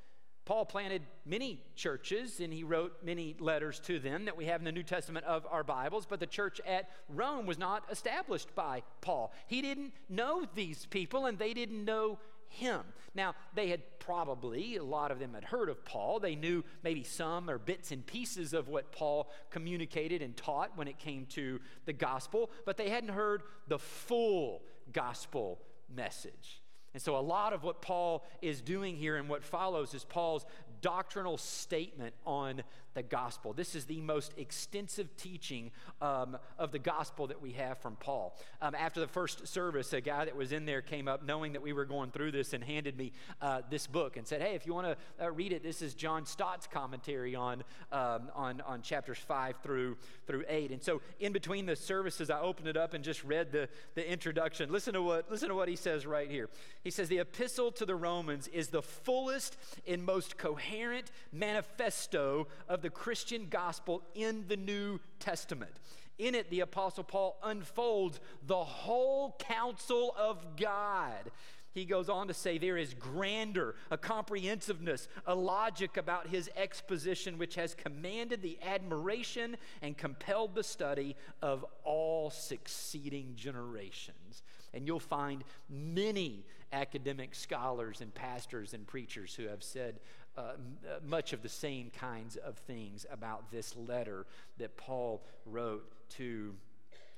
Paul 0.45 0.65
planted 0.65 1.01
many 1.25 1.63
churches 1.75 2.39
and 2.39 2.53
he 2.53 2.63
wrote 2.63 3.03
many 3.03 3.35
letters 3.39 3.79
to 3.81 3.99
them 3.99 4.25
that 4.25 4.37
we 4.37 4.45
have 4.45 4.61
in 4.61 4.65
the 4.65 4.71
New 4.71 4.83
Testament 4.83 5.25
of 5.25 5.45
our 5.49 5.63
Bibles, 5.63 6.05
but 6.07 6.19
the 6.19 6.27
church 6.27 6.61
at 6.67 6.89
Rome 7.07 7.47
was 7.47 7.57
not 7.57 7.83
established 7.91 8.53
by 8.55 8.83
Paul. 9.01 9.31
He 9.47 9.61
didn't 9.61 9.93
know 10.07 10.45
these 10.53 10.85
people 10.87 11.25
and 11.25 11.37
they 11.37 11.53
didn't 11.53 11.83
know 11.83 12.19
him. 12.49 12.81
Now, 13.15 13.35
they 13.55 13.69
had 13.69 13.99
probably, 13.99 14.75
a 14.75 14.83
lot 14.83 15.11
of 15.11 15.19
them 15.19 15.33
had 15.33 15.43
heard 15.43 15.69
of 15.69 15.83
Paul. 15.85 16.19
They 16.19 16.35
knew 16.35 16.63
maybe 16.83 17.03
some 17.03 17.49
or 17.49 17.57
bits 17.57 17.91
and 17.91 18.05
pieces 18.05 18.53
of 18.53 18.67
what 18.67 18.91
Paul 18.91 19.31
communicated 19.49 20.21
and 20.21 20.35
taught 20.35 20.77
when 20.77 20.87
it 20.87 20.99
came 20.99 21.25
to 21.27 21.59
the 21.85 21.93
gospel, 21.93 22.51
but 22.65 22.77
they 22.77 22.89
hadn't 22.89 23.09
heard 23.09 23.43
the 23.67 23.79
full 23.79 24.61
gospel 24.91 25.59
message. 25.93 26.61
And 26.93 27.01
so, 27.01 27.17
a 27.17 27.21
lot 27.21 27.53
of 27.53 27.63
what 27.63 27.81
Paul 27.81 28.25
is 28.41 28.61
doing 28.61 28.95
here 28.95 29.15
and 29.15 29.29
what 29.29 29.43
follows 29.43 29.93
is 29.93 30.03
Paul's 30.03 30.45
doctrinal 30.81 31.37
statement 31.37 32.13
on 32.25 32.63
the 32.93 33.03
gospel. 33.03 33.53
This 33.53 33.75
is 33.75 33.85
the 33.85 34.01
most 34.01 34.33
extensive 34.37 35.15
teaching 35.15 35.71
um, 36.01 36.37
of 36.57 36.71
the 36.71 36.79
gospel 36.79 37.27
that 37.27 37.41
we 37.41 37.51
have 37.53 37.77
from 37.77 37.95
Paul. 37.95 38.35
Um, 38.61 38.75
after 38.75 38.99
the 38.99 39.07
first 39.07 39.47
service, 39.47 39.93
a 39.93 40.01
guy 40.01 40.25
that 40.25 40.35
was 40.35 40.51
in 40.51 40.65
there 40.65 40.81
came 40.81 41.07
up 41.07 41.23
knowing 41.23 41.53
that 41.53 41.61
we 41.61 41.71
were 41.71 41.85
going 41.85 42.11
through 42.11 42.31
this 42.31 42.53
and 42.53 42.63
handed 42.63 42.97
me 42.97 43.11
uh, 43.41 43.61
this 43.69 43.85
book 43.87 44.17
and 44.17 44.27
said, 44.27 44.41
Hey, 44.41 44.55
if 44.55 44.65
you 44.65 44.73
want 44.73 44.87
to 44.87 45.25
uh, 45.25 45.31
read 45.31 45.53
it, 45.53 45.63
this 45.63 45.81
is 45.81 45.93
John 45.93 46.25
Stott's 46.25 46.67
commentary 46.67 47.35
on, 47.35 47.63
um, 47.91 48.29
on, 48.33 48.61
on 48.61 48.81
chapters 48.81 49.19
5 49.19 49.57
through, 49.61 49.97
through 50.25 50.43
8. 50.47 50.71
And 50.71 50.83
so, 50.83 51.01
in 51.19 51.31
between 51.31 51.65
the 51.65 51.75
services, 51.75 52.29
I 52.29 52.39
opened 52.39 52.67
it 52.67 52.77
up 52.77 52.93
and 52.93 53.03
just 53.03 53.23
read 53.23 53.51
the, 53.51 53.69
the 53.95 54.11
introduction. 54.11 54.71
Listen 54.71 54.93
to, 54.95 55.01
what, 55.01 55.29
listen 55.29 55.49
to 55.49 55.55
what 55.55 55.69
he 55.69 55.75
says 55.75 56.05
right 56.05 56.29
here. 56.29 56.49
He 56.83 56.91
says, 56.91 57.09
The 57.09 57.19
epistle 57.19 57.71
to 57.73 57.85
the 57.85 57.95
Romans 57.95 58.47
is 58.47 58.69
the 58.69 58.81
fullest 58.81 59.57
and 59.87 60.05
most 60.05 60.37
coherent 60.37 61.11
manifesto 61.31 62.47
of 62.67 62.81
the 62.81 62.89
Christian 62.89 63.47
gospel 63.49 64.03
in 64.15 64.45
the 64.47 64.57
New 64.57 64.99
Testament. 65.19 65.73
In 66.17 66.35
it, 66.35 66.49
the 66.49 66.61
Apostle 66.61 67.03
Paul 67.03 67.37
unfolds 67.43 68.19
the 68.45 68.63
whole 68.63 69.35
counsel 69.39 70.13
of 70.17 70.57
God. 70.57 71.31
He 71.71 71.85
goes 71.85 72.09
on 72.09 72.27
to 72.27 72.33
say 72.33 72.57
there 72.57 72.77
is 72.77 72.93
grandeur, 72.93 73.75
a 73.91 73.97
comprehensiveness, 73.97 75.07
a 75.25 75.35
logic 75.35 75.97
about 75.97 76.27
his 76.27 76.49
exposition 76.57 77.37
which 77.37 77.55
has 77.55 77.75
commanded 77.75 78.41
the 78.41 78.57
admiration 78.65 79.55
and 79.81 79.97
compelled 79.97 80.55
the 80.55 80.63
study 80.63 81.15
of 81.41 81.63
all 81.83 82.31
succeeding 82.31 83.33
generations. 83.35 84.43
And 84.73 84.87
you'll 84.87 84.99
find 84.99 85.43
many 85.69 86.43
academic 86.71 87.33
scholars 87.35 88.01
and 88.01 88.13
pastors 88.13 88.73
and 88.73 88.85
preachers 88.85 89.33
who 89.35 89.47
have 89.47 89.63
said 89.63 89.99
uh, 90.37 90.41
uh, 90.41 90.99
much 91.05 91.33
of 91.33 91.41
the 91.41 91.49
same 91.49 91.89
kinds 91.89 92.35
of 92.37 92.57
things 92.57 93.05
about 93.11 93.51
this 93.51 93.75
letter 93.75 94.25
that 94.57 94.77
Paul 94.77 95.23
wrote 95.45 95.91
to 96.11 96.55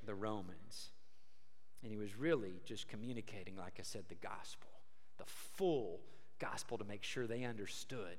the 0.06 0.16
Romans. 0.16 0.90
And 1.84 1.92
he 1.92 1.98
was 1.98 2.16
really 2.16 2.62
just 2.66 2.88
communicating, 2.88 3.56
like 3.58 3.78
I 3.80 3.84
said, 3.84 4.06
the 4.08 4.16
gospel, 4.16 4.70
the 5.18 5.26
full 5.26 6.00
gospel 6.40 6.78
to 6.78 6.84
make 6.84 7.04
sure 7.04 7.28
they 7.28 7.44
understood 7.44 8.18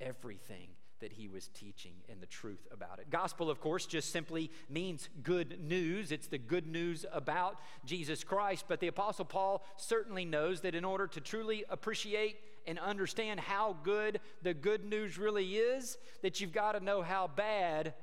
everything 0.00 0.68
that 1.00 1.12
he 1.12 1.28
was 1.28 1.48
teaching 1.48 1.92
and 2.08 2.20
the 2.20 2.26
truth 2.26 2.66
about 2.72 2.98
it. 2.98 3.10
Gospel, 3.10 3.50
of 3.50 3.60
course, 3.60 3.86
just 3.86 4.10
simply 4.10 4.50
means 4.68 5.08
good 5.22 5.60
news. 5.60 6.12
It's 6.12 6.28
the 6.28 6.38
good 6.38 6.66
news 6.66 7.04
about 7.12 7.58
Jesus 7.84 8.24
Christ. 8.24 8.64
But 8.68 8.80
the 8.80 8.88
Apostle 8.88 9.24
Paul 9.24 9.64
certainly 9.76 10.24
knows 10.24 10.60
that 10.62 10.74
in 10.74 10.84
order 10.84 11.06
to 11.08 11.20
truly 11.20 11.64
appreciate 11.68 12.36
and 12.66 12.78
understand 12.78 13.40
how 13.40 13.76
good 13.82 14.20
the 14.42 14.54
good 14.54 14.84
news 14.84 15.18
really 15.18 15.56
is, 15.56 15.98
that 16.22 16.40
you've 16.40 16.52
got 16.52 16.72
to 16.72 16.80
know 16.80 17.02
how 17.02 17.28
bad 17.28 17.94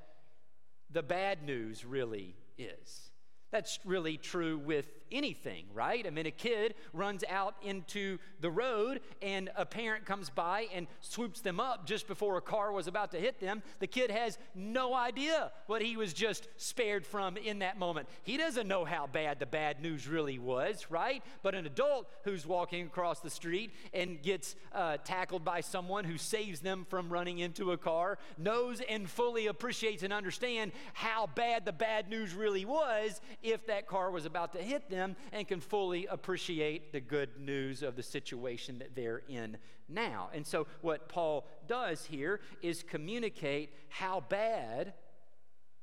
the 0.92 1.02
bad 1.02 1.44
news 1.44 1.86
really 1.86 2.36
is. 2.58 3.10
That's 3.52 3.80
really 3.86 4.18
true 4.18 4.58
with 4.58 4.86
anything, 5.12 5.65
right? 5.74 6.06
I 6.06 6.10
mean, 6.10 6.25
a 6.25 6.32
kid 6.32 6.75
runs 6.94 7.24
out 7.30 7.56
into 7.63 8.18
the 8.39 8.50
road 8.50 9.01
and 9.22 9.50
a 9.56 9.65
parent 9.65 10.06
comes 10.06 10.30
by 10.30 10.68
and 10.74 10.88
swoops 11.00 11.41
them 11.41 11.60
up 11.60 11.86
just 11.86 12.08
before 12.08 12.38
a 12.38 12.41
car 12.41 12.72
was 12.72 12.88
about 12.88 13.12
to 13.12 13.18
hit 13.18 13.39
them. 13.39 13.62
The 13.80 13.88
kid 13.88 14.12
has 14.12 14.38
no 14.56 14.94
idea 14.94 15.51
what 15.68 15.82
he 15.82 15.98
was 15.98 16.13
just 16.13 16.48
spared 16.58 17.06
from 17.06 17.38
in 17.38 17.60
that 17.60 17.77
moment. 17.77 18.08
He 18.24 18.38
doesn't 18.38 18.68
know 18.68 18.86
how 18.86 19.08
bad 19.08 19.39
the 19.39 19.46
bad 19.46 19.82
news 19.82 20.08
really 20.08 20.39
was, 20.39 20.88
right? 20.89 21.24
But 21.44 21.56
an 21.56 21.65
adult 21.65 22.10
who's 22.24 22.46
walking 22.46 22.86
across 22.86 23.20
the 23.20 23.30
street 23.30 23.72
and 23.94 24.22
gets 24.22 24.56
uh, 24.74 24.98
tackled 25.03 25.44
by 25.44 25.62
someone 25.62 26.06
who 26.06 26.18
saves 26.18 26.60
them 26.60 26.86
from 26.89 27.12
running 27.12 27.39
into 27.39 27.72
a 27.72 27.77
car 27.77 28.18
knows 28.38 28.82
and 28.88 29.10
fully 29.10 29.48
appreciates 29.48 30.03
and 30.03 30.13
understands 30.13 30.74
how 30.94 31.27
bad 31.36 31.65
the 31.65 31.74
bad 31.74 32.10
news 32.10 32.34
really 32.34 32.65
was 32.65 33.20
if 33.44 33.65
that 33.68 33.88
car 33.88 34.12
was 34.12 34.25
about 34.25 34.53
to 34.53 34.60
hit 34.60 34.89
them 34.89 35.00
and 35.31 35.48
can 35.48 35.60
fully 35.60 36.05
appreciate 36.08 36.91
the 36.91 37.00
good 37.00 37.29
news 37.39 37.84
of 37.84 37.96
the 37.96 38.03
situation 38.03 38.79
that 38.79 38.96
they're 38.96 39.22
in 39.27 39.58
now. 39.88 40.29
And 40.34 40.46
so, 40.46 40.67
what 40.81 41.10
Paul 41.10 41.46
does 41.67 42.05
here 42.05 42.39
is 42.62 42.84
communicate 42.84 43.74
how 43.89 44.24
bad 44.29 44.93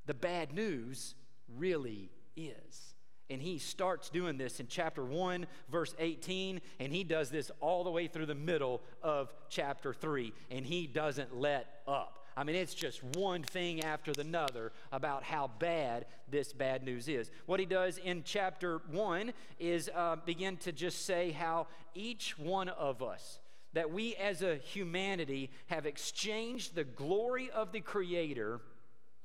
the 0.07 0.15
bad 0.15 0.53
news 0.53 1.15
really 1.57 2.11
is. 2.37 2.95
And 3.31 3.43
he 3.43 3.59
starts 3.59 4.09
doing 4.09 4.39
this 4.39 4.59
in 4.59 4.69
chapter 4.69 5.05
1, 5.05 5.47
verse 5.71 5.95
18, 5.99 6.63
and 6.81 6.93
he 6.93 7.05
does 7.05 7.29
this 7.29 7.51
all 7.61 7.85
the 7.85 7.91
way 7.91 8.07
through 8.07 8.27
the 8.27 8.35
middle 8.35 8.81
of 9.03 9.33
chapter 9.51 9.93
3, 9.93 10.33
and 10.51 10.65
he 10.65 10.87
doesn't 10.87 11.37
let 11.37 11.83
up. 11.87 12.18
I 12.39 12.45
mean, 12.45 12.55
it's 12.55 12.73
just 12.73 13.03
one 13.17 13.43
thing 13.43 13.83
after 13.83 14.13
another 14.17 14.71
about 14.93 15.25
how 15.25 15.51
bad 15.59 16.07
this 16.31 16.53
bad 16.53 16.85
news 16.85 17.09
is. 17.09 17.33
What 17.47 17.59
he 17.59 17.67
does 17.67 17.99
in 17.99 18.23
chapter 18.25 18.81
one 18.93 19.33
is 19.59 19.91
uh, 19.93 20.17
begin 20.25 20.57
to 20.59 20.71
just 20.71 21.05
say 21.05 21.33
how 21.33 21.67
each 21.97 22.39
one 22.39 22.69
of 22.69 23.03
us, 23.03 23.41
that 23.73 23.91
we 23.91 24.15
as 24.15 24.43
a 24.43 24.55
humanity 24.55 25.51
have 25.67 25.85
exchanged 25.85 26.77
the 26.77 26.85
glory 26.85 27.51
of 27.51 27.73
the 27.73 27.81
Creator 27.81 28.61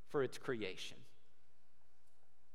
for 0.09 0.23
its 0.23 0.39
creation. 0.39 0.97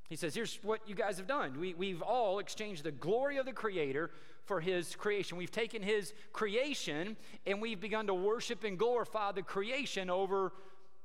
He 0.09 0.17
says, 0.17 0.35
Here's 0.35 0.59
what 0.62 0.81
you 0.88 0.95
guys 0.95 1.19
have 1.19 1.27
done. 1.27 1.61
We, 1.61 1.75
we've 1.75 2.03
all 2.03 2.38
exchanged 2.38 2.85
the 2.85 2.93
glory 2.93 3.37
of 3.37 3.47
the 3.47 3.53
Creator 3.53 4.11
for 4.45 4.61
his 4.61 4.97
creation. 4.97 5.37
We've 5.37 5.50
taken 5.50 5.83
his 5.83 6.15
creation 6.33 7.17
and 7.47 7.61
we've 7.61 7.81
begun 7.81 8.07
to 8.07 8.15
worship 8.15 8.65
and 8.65 8.79
glorify 8.79 9.33
the 9.33 9.43
creation 9.43 10.09
over 10.09 10.53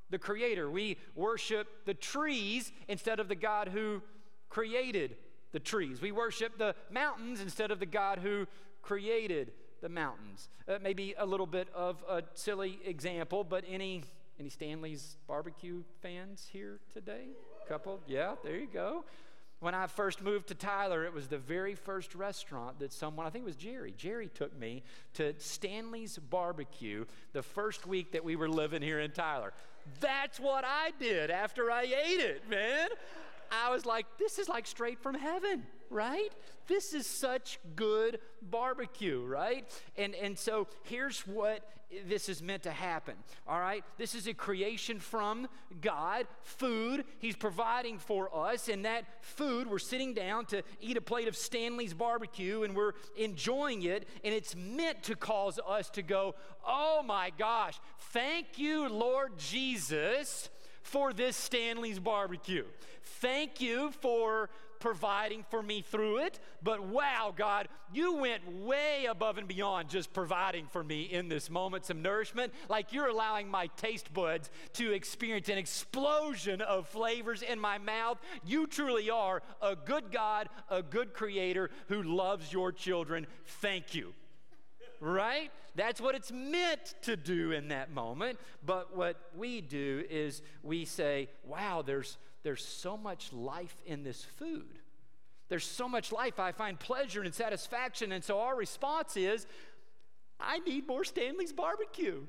the 0.09 0.17
creator. 0.17 0.69
We 0.69 0.97
worship 1.15 1.67
the 1.85 1.93
trees 1.93 2.71
instead 2.87 3.19
of 3.19 3.27
the 3.27 3.35
God 3.35 3.67
who 3.67 4.01
created 4.47 5.17
the 5.51 5.59
trees. 5.59 6.01
We 6.01 6.13
worship 6.13 6.57
the 6.57 6.73
mountains 6.89 7.41
instead 7.41 7.69
of 7.69 7.79
the 7.79 7.85
God 7.85 8.19
who 8.19 8.47
created 8.81 9.51
the 9.81 9.89
mountains. 9.89 10.47
Uh, 10.67 10.77
maybe 10.81 11.13
a 11.17 11.25
little 11.25 11.45
bit 11.45 11.67
of 11.75 12.01
a 12.09 12.23
silly 12.35 12.79
example, 12.85 13.43
but 13.43 13.65
any 13.67 14.05
any 14.39 14.49
Stanley's 14.49 15.17
barbecue 15.27 15.83
fans 16.01 16.47
here 16.51 16.79
today? 16.91 17.27
Couple? 17.67 17.99
Yeah, 18.07 18.35
there 18.43 18.57
you 18.57 18.67
go. 18.71 19.05
When 19.59 19.73
I 19.73 19.87
first 19.87 20.21
moved 20.21 20.47
to 20.47 20.55
Tyler, 20.55 21.05
it 21.05 21.13
was 21.13 21.27
the 21.27 21.37
very 21.37 21.73
first 21.73 22.15
restaurant 22.15 22.79
that 22.79 22.91
someone, 22.91 23.25
I 23.25 23.29
think 23.29 23.43
it 23.43 23.45
was 23.45 23.55
Jerry, 23.55 23.93
Jerry 23.95 24.27
took 24.27 24.57
me 24.59 24.83
to 25.13 25.33
Stanley's 25.37 26.17
Barbecue 26.17 27.05
the 27.31 27.41
first 27.41 27.87
week 27.87 28.11
that 28.11 28.25
we 28.25 28.35
were 28.35 28.49
living 28.49 28.81
here 28.81 28.99
in 28.99 29.11
Tyler. 29.11 29.53
That's 30.01 30.39
what 30.39 30.65
I 30.65 30.91
did 30.99 31.31
after 31.31 31.71
I 31.71 31.83
ate 31.83 32.19
it, 32.19 32.49
man. 32.49 32.89
I 33.51 33.69
was 33.69 33.85
like, 33.85 34.05
this 34.17 34.39
is 34.39 34.49
like 34.49 34.67
straight 34.67 34.99
from 34.99 35.15
heaven, 35.15 35.63
right? 35.93 36.31
This 36.67 36.93
is 36.93 37.05
such 37.05 37.59
good 37.75 38.19
barbecue, 38.41 39.21
right? 39.23 39.69
And, 39.97 40.15
and 40.15 40.37
so 40.37 40.67
here's 40.83 41.21
what 41.21 41.67
this 42.07 42.29
is 42.29 42.41
meant 42.41 42.63
to 42.63 42.71
happen. 42.71 43.15
All 43.47 43.59
right? 43.59 43.83
This 43.97 44.15
is 44.15 44.27
a 44.27 44.33
creation 44.33 44.99
from 44.99 45.47
God, 45.81 46.27
food 46.41 47.05
He's 47.19 47.35
providing 47.35 47.99
for 47.99 48.35
us. 48.35 48.67
And 48.67 48.85
that 48.85 49.05
food, 49.21 49.67
we're 49.67 49.79
sitting 49.79 50.13
down 50.13 50.45
to 50.47 50.63
eat 50.81 50.97
a 50.97 51.01
plate 51.01 51.27
of 51.27 51.35
Stanley's 51.35 51.93
barbecue 51.93 52.63
and 52.63 52.75
we're 52.75 52.93
enjoying 53.15 53.83
it. 53.83 54.07
And 54.23 54.33
it's 54.33 54.55
meant 54.55 55.03
to 55.03 55.15
cause 55.15 55.59
us 55.65 55.89
to 55.91 56.01
go, 56.01 56.35
oh 56.65 57.03
my 57.05 57.31
gosh, 57.37 57.79
thank 58.11 58.57
you, 58.57 58.89
Lord 58.89 59.37
Jesus, 59.37 60.49
for 60.81 61.13
this 61.13 61.35
Stanley's 61.35 61.99
barbecue. 61.99 62.65
Thank 63.03 63.61
you 63.61 63.91
for 64.01 64.49
providing 64.83 65.45
for 65.49 65.63
me 65.63 65.81
through 65.81 66.17
it, 66.17 66.41
but 66.61 66.83
wow, 66.83 67.33
God, 67.33 67.69
you 67.93 68.17
went 68.17 68.45
way 68.45 69.05
above 69.09 69.37
and 69.37 69.47
beyond 69.47 69.87
just 69.87 70.11
providing 70.11 70.67
for 70.67 70.83
me 70.83 71.03
in 71.03 71.29
this 71.29 71.49
moment 71.49 71.85
some 71.85 72.01
nourishment. 72.01 72.51
Like 72.67 72.91
you're 72.91 73.07
allowing 73.07 73.47
my 73.47 73.67
taste 73.77 74.13
buds 74.13 74.49
to 74.73 74.91
experience 74.91 75.47
an 75.47 75.57
explosion 75.57 76.59
of 76.59 76.89
flavors 76.89 77.43
in 77.43 77.61
my 77.61 77.77
mouth. 77.77 78.19
You 78.45 78.67
truly 78.67 79.09
are 79.09 79.41
a 79.61 79.73
good 79.73 80.11
God, 80.11 80.49
a 80.69 80.83
good 80.83 81.13
creator 81.13 81.69
who 81.87 82.03
loves 82.03 82.51
your 82.51 82.73
children. 82.73 83.25
Thank 83.45 83.95
you 83.95 84.13
right? 84.99 85.51
That's 85.75 85.99
what 85.99 86.15
it's 86.15 86.31
meant 86.31 86.95
to 87.01 87.17
do 87.17 87.51
in 87.51 87.67
that 87.67 87.91
moment. 87.93 88.39
But 88.65 88.95
what 88.95 89.17
we 89.35 89.59
do 89.59 90.05
is 90.09 90.41
we 90.61 90.85
say, 90.85 91.27
wow, 91.45 91.81
there's, 91.85 92.17
there's 92.43 92.63
so 92.63 92.97
much 92.97 93.31
life 93.33 93.75
in 93.85 94.03
this 94.03 94.23
food. 94.23 94.79
There's 95.49 95.65
so 95.65 95.87
much 95.87 96.11
life. 96.11 96.39
I 96.39 96.51
find 96.51 96.79
pleasure 96.79 97.21
and 97.21 97.33
satisfaction. 97.33 98.11
And 98.11 98.23
so 98.23 98.39
our 98.39 98.55
response 98.55 99.17
is, 99.17 99.45
I 100.39 100.59
need 100.59 100.87
more 100.87 101.03
Stanley's 101.03 101.53
barbecue 101.53 102.21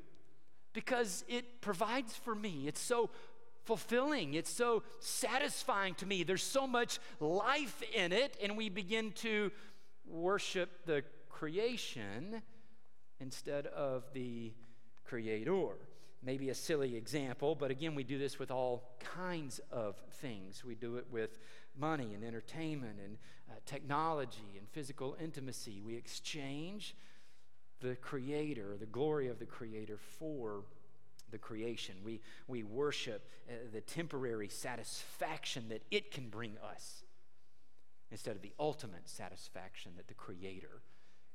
because 0.72 1.24
it 1.28 1.60
provides 1.60 2.14
for 2.14 2.34
me. 2.34 2.66
It's 2.66 2.80
so 2.80 3.10
fulfilling. 3.64 4.34
It's 4.34 4.50
so 4.50 4.82
satisfying 5.00 5.94
to 5.94 6.06
me. 6.06 6.22
There's 6.22 6.42
so 6.42 6.66
much 6.66 6.98
life 7.18 7.82
in 7.94 8.12
it. 8.12 8.36
And 8.42 8.56
we 8.56 8.68
begin 8.68 9.12
to 9.12 9.50
worship 10.06 10.84
the 10.86 11.02
creation 11.28 12.42
instead 13.20 13.66
of 13.66 14.04
the 14.12 14.52
creator. 15.04 15.76
Maybe 16.24 16.48
a 16.48 16.54
silly 16.54 16.96
example, 16.96 17.54
but 17.54 17.70
again, 17.70 17.94
we 17.94 18.02
do 18.02 18.18
this 18.18 18.38
with 18.38 18.50
all 18.50 18.94
kinds 18.98 19.60
of 19.70 19.96
things. 20.20 20.64
We 20.64 20.74
do 20.74 20.96
it 20.96 21.06
with 21.10 21.38
money 21.78 22.14
and 22.14 22.24
entertainment 22.24 22.98
and 23.04 23.18
uh, 23.50 23.54
technology 23.66 24.56
and 24.56 24.66
physical 24.70 25.16
intimacy. 25.20 25.82
We 25.84 25.96
exchange 25.96 26.96
the 27.80 27.96
creator, 27.96 28.76
the 28.78 28.86
glory 28.86 29.28
of 29.28 29.38
the 29.38 29.44
creator, 29.44 29.98
for 29.98 30.62
the 31.30 31.38
creation. 31.38 31.96
We, 32.02 32.20
we 32.48 32.62
worship 32.62 33.28
uh, 33.48 33.54
the 33.72 33.80
temporary 33.82 34.48
satisfaction 34.48 35.68
that 35.68 35.82
it 35.90 36.10
can 36.10 36.28
bring 36.28 36.56
us 36.72 37.02
instead 38.10 38.36
of 38.36 38.42
the 38.42 38.52
ultimate 38.58 39.08
satisfaction 39.08 39.92
that 39.96 40.08
the 40.08 40.14
creator 40.14 40.80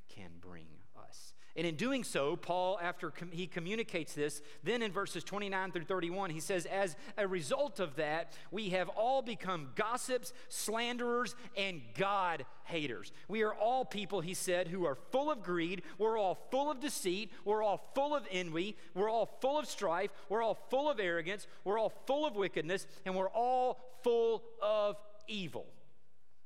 can 0.08 0.32
bring 0.40 0.66
us. 0.98 1.34
And 1.56 1.66
in 1.66 1.76
doing 1.76 2.04
so, 2.04 2.36
Paul, 2.36 2.80
after 2.82 3.10
com- 3.10 3.32
he 3.32 3.48
communicates 3.48 4.14
this, 4.14 4.42
then 4.64 4.82
in 4.82 4.92
verses 4.92 5.24
29 5.24 5.72
through 5.72 5.86
31, 5.86 6.30
he 6.30 6.40
says, 6.40 6.66
As 6.66 6.96
a 7.18 7.28
result 7.28 7.80
of 7.80 7.96
that, 7.96 8.34
we 8.52 8.70
have 8.70 8.88
all 8.90 9.22
become 9.22 9.70
gossips, 9.76 10.32
slanderers, 10.48 11.36
and 11.58 11.82
God 11.98 12.46
haters. 12.66 13.12
We 13.28 13.42
are 13.44 13.54
all 13.54 13.84
people, 13.84 14.22
he 14.22 14.34
said, 14.34 14.68
who 14.68 14.86
are 14.86 14.96
full 15.12 15.32
of 15.32 15.44
greed. 15.44 15.82
We're 15.98 16.18
all 16.18 16.48
full 16.52 16.70
of 16.70 16.80
deceit. 16.80 17.32
We're 17.44 17.64
all 17.64 17.90
full 17.96 18.16
of 18.16 18.28
envy. 18.32 18.78
We're 18.94 19.10
all 19.10 19.38
full 19.42 19.58
of 19.58 19.66
strife. 19.66 20.12
We're 20.30 20.44
all 20.44 20.58
full 20.70 20.90
of 20.90 21.00
arrogance. 21.00 21.48
We're 21.64 21.80
all 21.80 21.94
full 22.06 22.26
of 22.26 22.36
wickedness. 22.36 22.86
And 23.06 23.16
we're 23.16 23.30
all 23.30 23.80
full 24.04 24.44
of 24.62 24.98
evil. 25.28 25.66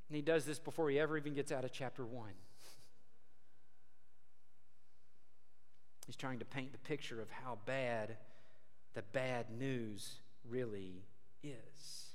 And 0.09 0.15
he 0.15 0.21
does 0.21 0.45
this 0.45 0.59
before 0.59 0.89
he 0.89 0.99
ever 0.99 1.17
even 1.17 1.33
gets 1.33 1.51
out 1.51 1.65
of 1.65 1.71
chapter 1.71 2.05
1. 2.05 2.29
He's 6.13 6.17
trying 6.19 6.37
to 6.37 6.45
paint 6.45 6.71
the 6.73 6.77
picture 6.77 7.19
of 7.19 7.31
how 7.31 7.57
bad 7.65 8.17
the 8.93 9.01
bad 9.01 9.49
news 9.49 10.19
really 10.47 11.07
is. 11.41 12.12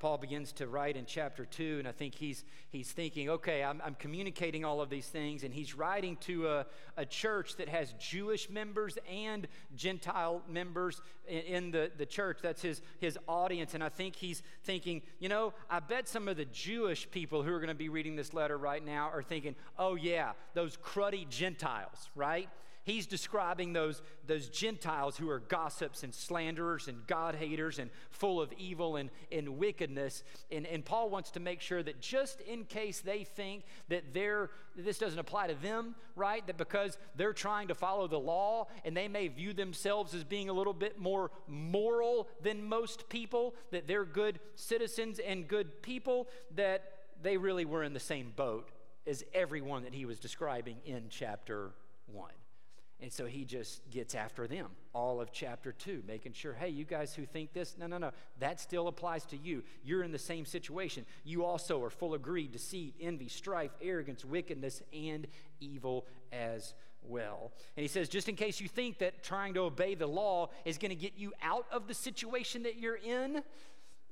Paul 0.00 0.18
begins 0.18 0.52
to 0.52 0.66
write 0.66 0.96
in 0.96 1.06
chapter 1.06 1.44
2, 1.44 1.76
and 1.78 1.88
I 1.88 1.92
think 1.92 2.14
he's, 2.14 2.44
he's 2.70 2.90
thinking, 2.90 3.30
okay, 3.30 3.62
I'm, 3.62 3.80
I'm 3.84 3.94
communicating 3.94 4.64
all 4.64 4.80
of 4.80 4.90
these 4.90 5.06
things, 5.06 5.44
and 5.44 5.52
he's 5.52 5.74
writing 5.74 6.16
to 6.22 6.48
a, 6.48 6.66
a 6.96 7.06
church 7.06 7.56
that 7.56 7.68
has 7.68 7.94
Jewish 7.98 8.50
members 8.50 8.98
and 9.10 9.48
Gentile 9.76 10.42
members 10.48 11.00
in, 11.26 11.38
in 11.38 11.70
the, 11.70 11.90
the 11.96 12.06
church. 12.06 12.38
That's 12.42 12.62
his, 12.62 12.82
his 12.98 13.18
audience, 13.28 13.74
and 13.74 13.82
I 13.82 13.88
think 13.88 14.16
he's 14.16 14.42
thinking, 14.64 15.02
you 15.18 15.28
know, 15.28 15.54
I 15.70 15.80
bet 15.80 16.08
some 16.08 16.28
of 16.28 16.36
the 16.36 16.46
Jewish 16.46 17.10
people 17.10 17.42
who 17.42 17.52
are 17.52 17.60
going 17.60 17.68
to 17.68 17.74
be 17.74 17.88
reading 17.88 18.16
this 18.16 18.34
letter 18.34 18.58
right 18.58 18.84
now 18.84 19.10
are 19.12 19.22
thinking, 19.22 19.54
oh, 19.78 19.94
yeah, 19.94 20.32
those 20.54 20.76
cruddy 20.76 21.28
Gentiles, 21.28 22.10
right? 22.14 22.48
He's 22.84 23.06
describing 23.06 23.72
those, 23.72 24.02
those 24.26 24.48
Gentiles 24.48 25.16
who 25.16 25.28
are 25.28 25.40
gossips 25.40 26.02
and 26.02 26.14
slanderers 26.14 26.86
and 26.86 27.06
God 27.06 27.34
haters 27.34 27.78
and 27.78 27.90
full 28.10 28.40
of 28.40 28.52
evil 28.56 28.96
and, 28.96 29.10
and 29.32 29.58
wickedness. 29.58 30.22
And, 30.52 30.66
and 30.66 30.84
Paul 30.84 31.10
wants 31.10 31.32
to 31.32 31.40
make 31.40 31.60
sure 31.60 31.82
that 31.82 32.00
just 32.00 32.40
in 32.42 32.64
case 32.64 33.00
they 33.00 33.24
think 33.24 33.64
that 33.88 34.12
they're, 34.12 34.50
this 34.76 34.98
doesn't 34.98 35.18
apply 35.18 35.48
to 35.48 35.54
them, 35.54 35.94
right? 36.14 36.46
That 36.46 36.58
because 36.58 36.96
they're 37.16 37.32
trying 37.32 37.68
to 37.68 37.74
follow 37.74 38.06
the 38.06 38.18
law 38.20 38.68
and 38.84 38.96
they 38.96 39.08
may 39.08 39.28
view 39.28 39.52
themselves 39.52 40.14
as 40.14 40.22
being 40.22 40.48
a 40.48 40.52
little 40.52 40.74
bit 40.74 40.98
more 40.98 41.30
moral 41.48 42.28
than 42.42 42.62
most 42.62 43.08
people, 43.08 43.54
that 43.72 43.88
they're 43.88 44.04
good 44.04 44.38
citizens 44.54 45.18
and 45.18 45.48
good 45.48 45.82
people, 45.82 46.28
that 46.54 46.92
they 47.22 47.36
really 47.36 47.64
were 47.64 47.82
in 47.82 47.94
the 47.94 48.00
same 48.00 48.32
boat 48.36 48.68
as 49.06 49.24
everyone 49.32 49.84
that 49.84 49.94
he 49.94 50.04
was 50.04 50.18
describing 50.18 50.76
in 50.84 51.04
chapter 51.10 51.70
1. 52.06 52.30
And 53.00 53.12
so 53.12 53.26
he 53.26 53.44
just 53.44 53.82
gets 53.90 54.14
after 54.14 54.46
them 54.46 54.68
all 54.94 55.20
of 55.20 55.32
chapter 55.32 55.72
2, 55.72 56.04
making 56.06 56.32
sure, 56.32 56.54
hey, 56.54 56.68
you 56.68 56.84
guys 56.84 57.14
who 57.14 57.26
think 57.26 57.52
this, 57.52 57.76
no, 57.78 57.86
no, 57.86 57.98
no, 57.98 58.12
that 58.38 58.60
still 58.60 58.86
applies 58.88 59.24
to 59.26 59.36
you. 59.36 59.62
You're 59.82 60.04
in 60.04 60.12
the 60.12 60.18
same 60.18 60.46
situation. 60.46 61.04
You 61.24 61.44
also 61.44 61.82
are 61.82 61.90
full 61.90 62.14
of 62.14 62.22
greed, 62.22 62.52
deceit, 62.52 62.94
envy, 63.00 63.28
strife, 63.28 63.72
arrogance, 63.82 64.24
wickedness, 64.24 64.82
and 64.92 65.26
evil 65.60 66.06
as 66.32 66.74
well. 67.02 67.52
And 67.76 67.82
he 67.82 67.88
says, 67.88 68.08
just 68.08 68.28
in 68.28 68.36
case 68.36 68.60
you 68.60 68.68
think 68.68 68.98
that 68.98 69.22
trying 69.22 69.54
to 69.54 69.60
obey 69.60 69.96
the 69.96 70.06
law 70.06 70.50
is 70.64 70.78
going 70.78 70.90
to 70.90 70.96
get 70.96 71.14
you 71.16 71.32
out 71.42 71.66
of 71.72 71.88
the 71.88 71.94
situation 71.94 72.62
that 72.62 72.78
you're 72.78 72.96
in, 72.96 73.42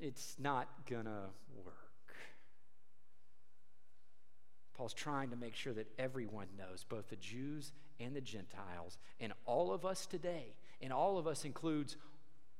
it's 0.00 0.34
not 0.38 0.68
going 0.90 1.04
to 1.04 1.30
work. 1.64 1.76
Paul's 4.74 4.94
trying 4.94 5.30
to 5.30 5.36
make 5.36 5.54
sure 5.54 5.72
that 5.72 5.86
everyone 5.98 6.48
knows, 6.58 6.84
both 6.88 7.08
the 7.08 7.16
Jews 7.16 7.72
and 8.02 8.14
the 8.14 8.20
Gentiles, 8.20 8.98
and 9.20 9.32
all 9.46 9.72
of 9.72 9.84
us 9.84 10.06
today, 10.06 10.54
and 10.80 10.92
all 10.92 11.18
of 11.18 11.26
us 11.26 11.44
includes 11.44 11.96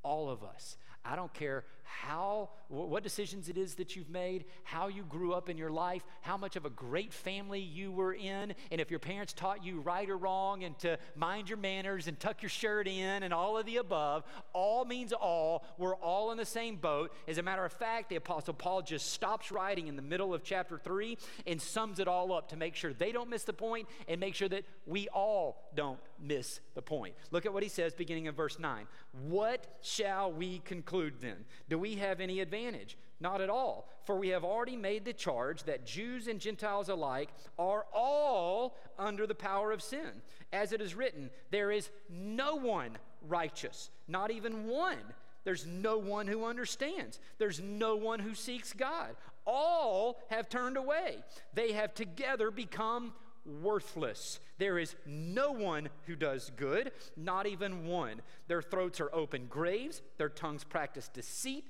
all 0.02 0.30
of 0.30 0.42
us. 0.42 0.76
I 1.04 1.16
don't 1.16 1.32
care 1.34 1.64
how, 1.82 2.50
what 2.68 3.02
decisions 3.02 3.48
it 3.48 3.58
is 3.58 3.74
that 3.74 3.96
you've 3.96 4.08
made, 4.08 4.44
how 4.64 4.88
you 4.88 5.02
grew 5.02 5.32
up 5.32 5.48
in 5.48 5.58
your 5.58 5.70
life, 5.70 6.02
how 6.20 6.36
much 6.36 6.56
of 6.56 6.64
a 6.64 6.70
great 6.70 7.12
family 7.12 7.60
you 7.60 7.90
were 7.90 8.12
in, 8.12 8.54
and 8.70 8.80
if 8.80 8.90
your 8.90 9.00
parents 9.00 9.32
taught 9.32 9.64
you 9.64 9.80
right 9.80 10.08
or 10.08 10.16
wrong 10.16 10.64
and 10.64 10.78
to 10.78 10.98
mind 11.14 11.48
your 11.48 11.58
manners 11.58 12.06
and 12.06 12.18
tuck 12.18 12.40
your 12.40 12.48
shirt 12.48 12.86
in 12.86 13.22
and 13.22 13.34
all 13.34 13.58
of 13.58 13.66
the 13.66 13.76
above. 13.76 14.24
All 14.52 14.84
means 14.84 15.12
all. 15.12 15.64
We're 15.76 15.96
all 15.96 16.30
in 16.30 16.38
the 16.38 16.44
same 16.44 16.76
boat. 16.76 17.12
As 17.28 17.38
a 17.38 17.42
matter 17.42 17.64
of 17.64 17.72
fact, 17.72 18.08
the 18.08 18.16
Apostle 18.16 18.54
Paul 18.54 18.82
just 18.82 19.12
stops 19.12 19.50
writing 19.50 19.88
in 19.88 19.96
the 19.96 20.02
middle 20.02 20.32
of 20.32 20.44
chapter 20.44 20.78
3 20.78 21.18
and 21.46 21.60
sums 21.60 21.98
it 21.98 22.08
all 22.08 22.32
up 22.32 22.48
to 22.50 22.56
make 22.56 22.74
sure 22.74 22.92
they 22.92 23.12
don't 23.12 23.28
miss 23.28 23.44
the 23.44 23.52
point 23.52 23.88
and 24.08 24.20
make 24.20 24.34
sure 24.34 24.48
that 24.48 24.64
we 24.86 25.08
all 25.08 25.70
don't 25.74 25.98
miss 26.22 26.60
the 26.74 26.82
point. 26.82 27.14
Look 27.30 27.44
at 27.44 27.52
what 27.52 27.62
he 27.62 27.68
says 27.68 27.94
beginning 27.94 28.26
in 28.26 28.34
verse 28.34 28.58
9. 28.58 28.86
What 29.28 29.66
shall 29.82 30.32
we 30.32 30.60
conclude 30.60 31.14
then? 31.20 31.44
Do 31.68 31.78
we 31.78 31.96
have 31.96 32.20
any 32.20 32.40
advantage? 32.40 32.96
Not 33.20 33.40
at 33.40 33.50
all. 33.50 33.88
For 34.04 34.16
we 34.16 34.28
have 34.28 34.44
already 34.44 34.76
made 34.76 35.04
the 35.04 35.12
charge 35.12 35.64
that 35.64 35.86
Jews 35.86 36.26
and 36.26 36.40
Gentiles 36.40 36.88
alike 36.88 37.30
are 37.58 37.86
all 37.92 38.76
under 38.98 39.26
the 39.26 39.34
power 39.34 39.72
of 39.72 39.82
sin. 39.82 40.22
As 40.52 40.72
it 40.72 40.80
is 40.80 40.94
written, 40.94 41.30
there 41.50 41.70
is 41.70 41.90
no 42.10 42.56
one 42.56 42.98
righteous, 43.28 43.90
not 44.08 44.30
even 44.30 44.66
one. 44.66 44.98
There's 45.44 45.66
no 45.66 45.98
one 45.98 46.26
who 46.26 46.44
understands. 46.44 47.18
There's 47.38 47.60
no 47.60 47.96
one 47.96 48.20
who 48.20 48.34
seeks 48.34 48.72
God. 48.72 49.16
All 49.44 50.20
have 50.30 50.48
turned 50.48 50.76
away. 50.76 51.18
They 51.54 51.72
have 51.72 51.94
together 51.94 52.50
become 52.50 53.12
worthless. 53.44 54.40
There 54.58 54.78
is 54.78 54.94
no 55.06 55.52
one 55.52 55.88
who 56.06 56.16
does 56.16 56.50
good, 56.56 56.92
not 57.16 57.46
even 57.46 57.86
one. 57.86 58.22
Their 58.48 58.62
throats 58.62 59.00
are 59.00 59.14
open 59.14 59.46
graves, 59.46 60.02
their 60.18 60.28
tongues 60.28 60.64
practice 60.64 61.08
deceit. 61.08 61.64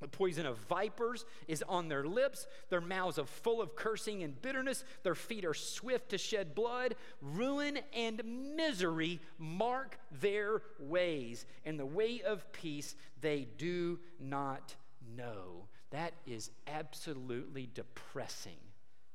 The 0.00 0.06
poison 0.08 0.46
of 0.46 0.58
vipers 0.58 1.24
is 1.48 1.64
on 1.68 1.88
their 1.88 2.04
lips. 2.04 2.46
Their 2.70 2.80
mouths 2.80 3.18
are 3.18 3.26
full 3.26 3.60
of 3.60 3.74
cursing 3.74 4.22
and 4.22 4.40
bitterness. 4.40 4.84
Their 5.02 5.16
feet 5.16 5.44
are 5.44 5.54
swift 5.54 6.10
to 6.10 6.18
shed 6.18 6.54
blood. 6.54 6.94
Ruin 7.20 7.80
and 7.92 8.54
misery 8.54 9.20
mark 9.38 9.98
their 10.20 10.62
ways, 10.78 11.46
and 11.64 11.80
the 11.80 11.86
way 11.86 12.22
of 12.22 12.52
peace 12.52 12.94
they 13.20 13.48
do 13.56 13.98
not 14.20 14.76
know. 15.16 15.66
That 15.90 16.12
is 16.26 16.50
absolutely 16.68 17.68
depressing, 17.74 18.58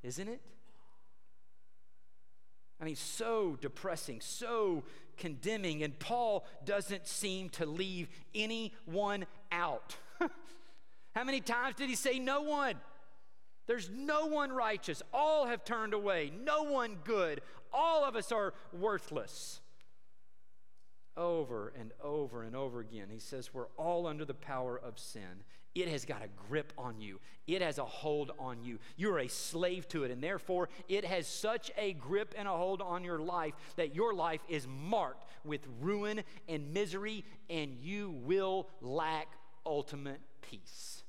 isn't 0.02 0.28
it? 0.28 0.42
I 2.84 2.86
mean, 2.86 2.98
so 2.98 3.58
depressing, 3.62 4.20
so 4.20 4.84
condemning, 5.16 5.84
and 5.84 5.98
Paul 5.98 6.46
doesn't 6.66 7.08
seem 7.08 7.48
to 7.52 7.66
leave 7.66 8.10
anyone 8.36 9.26
out. 9.54 9.96
How 11.16 11.24
many 11.24 11.40
times 11.40 11.76
did 11.78 11.88
he 11.88 11.96
say 11.96 12.20
no 12.20 12.42
one? 12.42 12.76
There's 13.68 13.90
no 13.90 14.26
one 14.26 14.52
righteous. 14.52 15.02
All 15.14 15.46
have 15.46 15.64
turned 15.64 15.94
away. 15.94 16.30
No 16.44 16.64
one 16.64 16.98
good. 17.06 17.40
All 17.72 18.04
of 18.04 18.18
us 18.18 18.34
are 18.34 18.54
worthless. 18.74 19.62
Over 21.16 21.72
and 21.80 21.94
over 22.04 22.44
and 22.44 22.54
over 22.54 22.82
again, 22.82 23.08
he 23.10 23.20
says, 23.20 23.54
We're 23.54 23.68
all 23.78 24.06
under 24.06 24.26
the 24.26 24.34
power 24.34 24.78
of 24.78 25.00
sin. 25.00 25.46
It 25.76 25.88
has 25.88 26.06
got 26.06 26.22
a 26.22 26.28
grip 26.48 26.72
on 26.78 27.02
you, 27.02 27.20
it 27.48 27.62
has 27.62 27.78
a 27.78 27.86
hold 27.86 28.32
on 28.38 28.64
you. 28.64 28.80
You're 28.96 29.20
a 29.20 29.28
slave 29.28 29.88
to 29.90 30.04
it, 30.04 30.12
and 30.12 30.22
therefore, 30.22 30.70
it 30.88 31.04
has 31.06 31.28
such 31.28 31.72
a 31.78 31.94
grip 31.94 32.36
and 32.38 32.48
a 32.48 32.52
hold 32.52 32.82
on 32.82 33.04
your 33.04 33.20
life 33.20 33.54
that 33.76 33.96
your 33.96 34.14
life 34.14 34.42
is 34.48 34.68
marked 34.68 35.26
with 35.44 35.62
ruin 35.82 36.24
and 36.48 36.74
misery, 36.74 37.26
and 37.50 37.76
you 37.78 38.12
will 38.24 38.70
lack 38.82 39.28
ultimate 39.66 40.22
peace. 40.42 41.04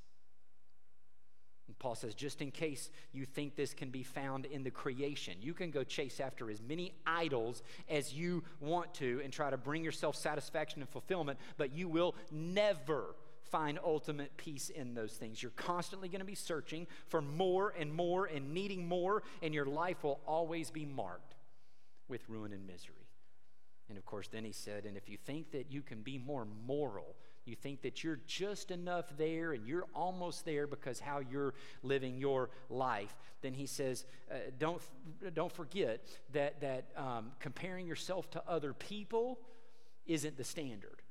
And 1.66 1.78
Paul 1.78 1.94
says, 1.94 2.14
just 2.14 2.42
in 2.42 2.50
case 2.50 2.90
you 3.12 3.24
think 3.24 3.56
this 3.56 3.74
can 3.74 3.90
be 3.90 4.02
found 4.02 4.46
in 4.46 4.62
the 4.62 4.70
creation, 4.70 5.34
you 5.40 5.54
can 5.54 5.70
go 5.70 5.82
chase 5.82 6.20
after 6.20 6.50
as 6.50 6.62
many 6.62 6.92
idols 7.06 7.62
as 7.88 8.12
you 8.12 8.44
want 8.60 8.94
to 8.94 9.20
and 9.24 9.32
try 9.32 9.50
to 9.50 9.56
bring 9.56 9.82
yourself 9.82 10.14
satisfaction 10.14 10.82
and 10.82 10.88
fulfillment, 10.88 11.38
but 11.56 11.72
you 11.72 11.88
will 11.88 12.14
never 12.30 13.14
find 13.54 13.78
ultimate 13.84 14.36
peace 14.36 14.68
in 14.68 14.94
those 14.94 15.12
things. 15.12 15.40
You're 15.40 15.52
constantly 15.52 16.08
going 16.08 16.18
to 16.18 16.24
be 16.26 16.34
searching 16.34 16.88
for 17.06 17.22
more 17.22 17.72
and 17.78 17.94
more 17.94 18.26
and 18.26 18.52
needing 18.52 18.88
more, 18.88 19.22
and 19.42 19.54
your 19.54 19.64
life 19.64 20.02
will 20.02 20.18
always 20.26 20.72
be 20.72 20.84
marked 20.84 21.36
with 22.08 22.28
ruin 22.28 22.52
and 22.52 22.66
misery. 22.66 23.06
And 23.88 23.96
of 23.96 24.04
course, 24.04 24.26
then 24.26 24.44
he 24.44 24.50
said, 24.50 24.86
and 24.86 24.96
if 24.96 25.08
you 25.08 25.16
think 25.16 25.52
that 25.52 25.70
you 25.70 25.82
can 25.82 26.02
be 26.02 26.18
more 26.18 26.48
moral, 26.66 27.14
you 27.44 27.54
think 27.54 27.82
that 27.82 28.02
you're 28.02 28.18
just 28.26 28.72
enough 28.72 29.04
there 29.16 29.52
and 29.52 29.64
you're 29.68 29.86
almost 29.94 30.44
there 30.44 30.66
because 30.66 30.98
how 30.98 31.20
you're 31.20 31.54
living 31.84 32.18
your 32.18 32.50
life, 32.68 33.14
then 33.40 33.54
he 33.54 33.66
says, 33.66 34.04
uh, 34.32 34.34
don't, 34.58 34.82
don't 35.32 35.52
forget 35.52 36.08
that, 36.32 36.60
that 36.60 36.86
um, 36.96 37.30
comparing 37.38 37.86
yourself 37.86 38.28
to 38.32 38.42
other 38.48 38.72
people 38.72 39.38
isn't 40.06 40.36
the 40.36 40.42
standard 40.42 41.03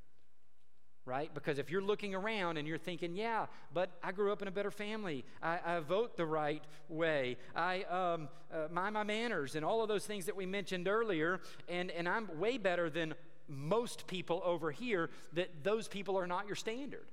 right? 1.05 1.33
Because 1.33 1.59
if 1.59 1.69
you're 1.69 1.81
looking 1.81 2.15
around 2.15 2.57
and 2.57 2.67
you're 2.67 2.77
thinking, 2.77 3.15
yeah, 3.15 3.47
but 3.73 3.91
I 4.01 4.11
grew 4.11 4.31
up 4.31 4.41
in 4.41 4.47
a 4.47 4.51
better 4.51 4.71
family, 4.71 5.25
I, 5.41 5.59
I 5.65 5.79
vote 5.79 6.15
the 6.15 6.25
right 6.25 6.63
way, 6.87 7.37
I 7.55 7.83
um, 7.83 8.29
uh, 8.53 8.67
mind 8.71 8.93
my 8.93 9.03
manners, 9.03 9.55
and 9.55 9.65
all 9.65 9.81
of 9.81 9.89
those 9.89 10.05
things 10.05 10.25
that 10.25 10.35
we 10.35 10.45
mentioned 10.45 10.87
earlier, 10.87 11.41
and, 11.67 11.91
and 11.91 12.07
I'm 12.07 12.39
way 12.39 12.57
better 12.57 12.89
than 12.89 13.15
most 13.49 14.07
people 14.07 14.41
over 14.45 14.71
here, 14.71 15.09
that 15.33 15.63
those 15.63 15.87
people 15.87 16.17
are 16.17 16.27
not 16.27 16.47
your 16.47 16.55
standard. 16.55 17.05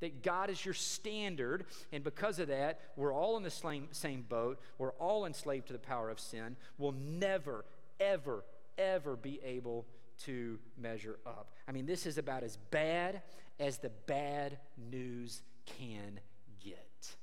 That 0.00 0.22
God 0.22 0.50
is 0.50 0.64
your 0.64 0.74
standard, 0.74 1.66
and 1.92 2.02
because 2.02 2.38
of 2.38 2.48
that, 2.48 2.80
we're 2.96 3.14
all 3.14 3.36
in 3.36 3.44
the 3.44 3.50
same, 3.50 3.88
same 3.92 4.22
boat. 4.22 4.60
We're 4.78 4.92
all 4.94 5.26
enslaved 5.26 5.68
to 5.68 5.72
the 5.72 5.78
power 5.78 6.10
of 6.10 6.18
sin. 6.18 6.56
We'll 6.76 6.92
never, 6.92 7.64
ever, 8.00 8.44
ever 8.78 9.16
be 9.16 9.40
able 9.44 9.86
to 10.26 10.58
measure 10.78 11.18
up. 11.26 11.52
I 11.68 11.72
mean, 11.72 11.86
this 11.86 12.06
is 12.06 12.18
about 12.18 12.42
as 12.42 12.56
bad 12.70 13.22
as 13.58 13.78
the 13.78 13.90
bad 14.06 14.58
news 14.90 15.42
can 15.66 16.20
get. 16.64 17.14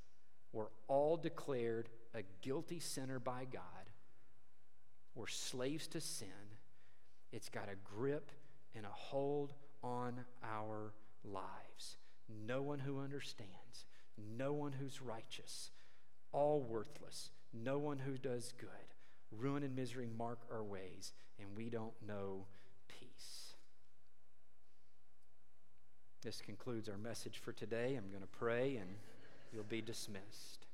We're 0.53 0.69
all 0.88 1.17
declared 1.17 1.89
a 2.13 2.23
guilty 2.41 2.79
sinner 2.79 3.19
by 3.19 3.45
God. 3.51 3.63
We're 5.15 5.27
slaves 5.27 5.88
to 5.89 6.01
sin. 6.01 6.27
It's 7.31 7.49
got 7.49 7.69
a 7.69 7.75
grip 7.95 8.31
and 8.75 8.85
a 8.85 8.89
hold 8.89 9.53
on 9.83 10.25
our 10.43 10.93
lives. 11.23 11.97
No 12.47 12.62
one 12.62 12.79
who 12.79 12.99
understands, 12.99 13.85
no 14.38 14.53
one 14.53 14.71
who's 14.71 15.01
righteous, 15.01 15.71
all 16.31 16.62
worthless, 16.62 17.31
no 17.53 17.79
one 17.79 17.97
who 17.99 18.17
does 18.17 18.53
good. 18.59 18.69
Ruin 19.31 19.63
and 19.63 19.75
misery 19.75 20.07
mark 20.17 20.39
our 20.51 20.63
ways, 20.63 21.13
and 21.39 21.47
we 21.55 21.69
don't 21.69 21.93
know 22.05 22.45
peace. 22.88 23.53
This 26.21 26.41
concludes 26.41 26.89
our 26.89 26.97
message 26.97 27.38
for 27.38 27.53
today. 27.53 27.95
I'm 27.95 28.10
going 28.10 28.21
to 28.21 28.38
pray, 28.38 28.75
and 28.75 28.89
you'll 29.53 29.63
be 29.63 29.82
dismissed. 29.82 30.65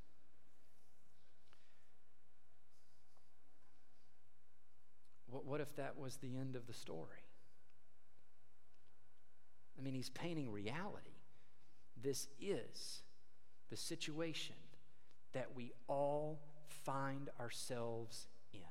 What, 5.30 5.46
what 5.46 5.62
if 5.62 5.76
that 5.76 6.00
was 6.00 6.18
the 6.18 6.36
end 6.36 6.56
of 6.56 6.66
the 6.66 6.74
story? 6.74 7.26
I 9.78 9.84
mean, 9.84 9.94
he's 9.94 10.10
painting 10.10 10.52
reality. 10.52 11.12
This 12.02 12.28
is 12.42 13.04
the 13.70 13.78
situation 13.78 14.56
that 15.34 15.54
we 15.56 15.74
all 15.88 16.40
find 16.86 17.30
ourselves 17.40 18.28
in. 18.52 18.62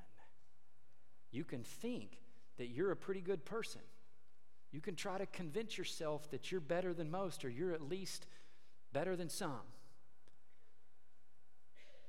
You 1.30 1.44
can 1.44 1.62
think 1.62 2.18
that 2.56 2.66
you're 2.66 2.90
a 2.90 2.96
pretty 2.96 3.20
good 3.20 3.44
person. 3.44 3.82
You 4.74 4.80
can 4.80 4.96
try 4.96 5.18
to 5.18 5.26
convince 5.26 5.78
yourself 5.78 6.28
that 6.32 6.50
you're 6.50 6.60
better 6.60 6.92
than 6.92 7.08
most, 7.08 7.44
or 7.44 7.48
you're 7.48 7.74
at 7.74 7.88
least 7.88 8.26
better 8.92 9.14
than 9.14 9.28
some. 9.28 9.62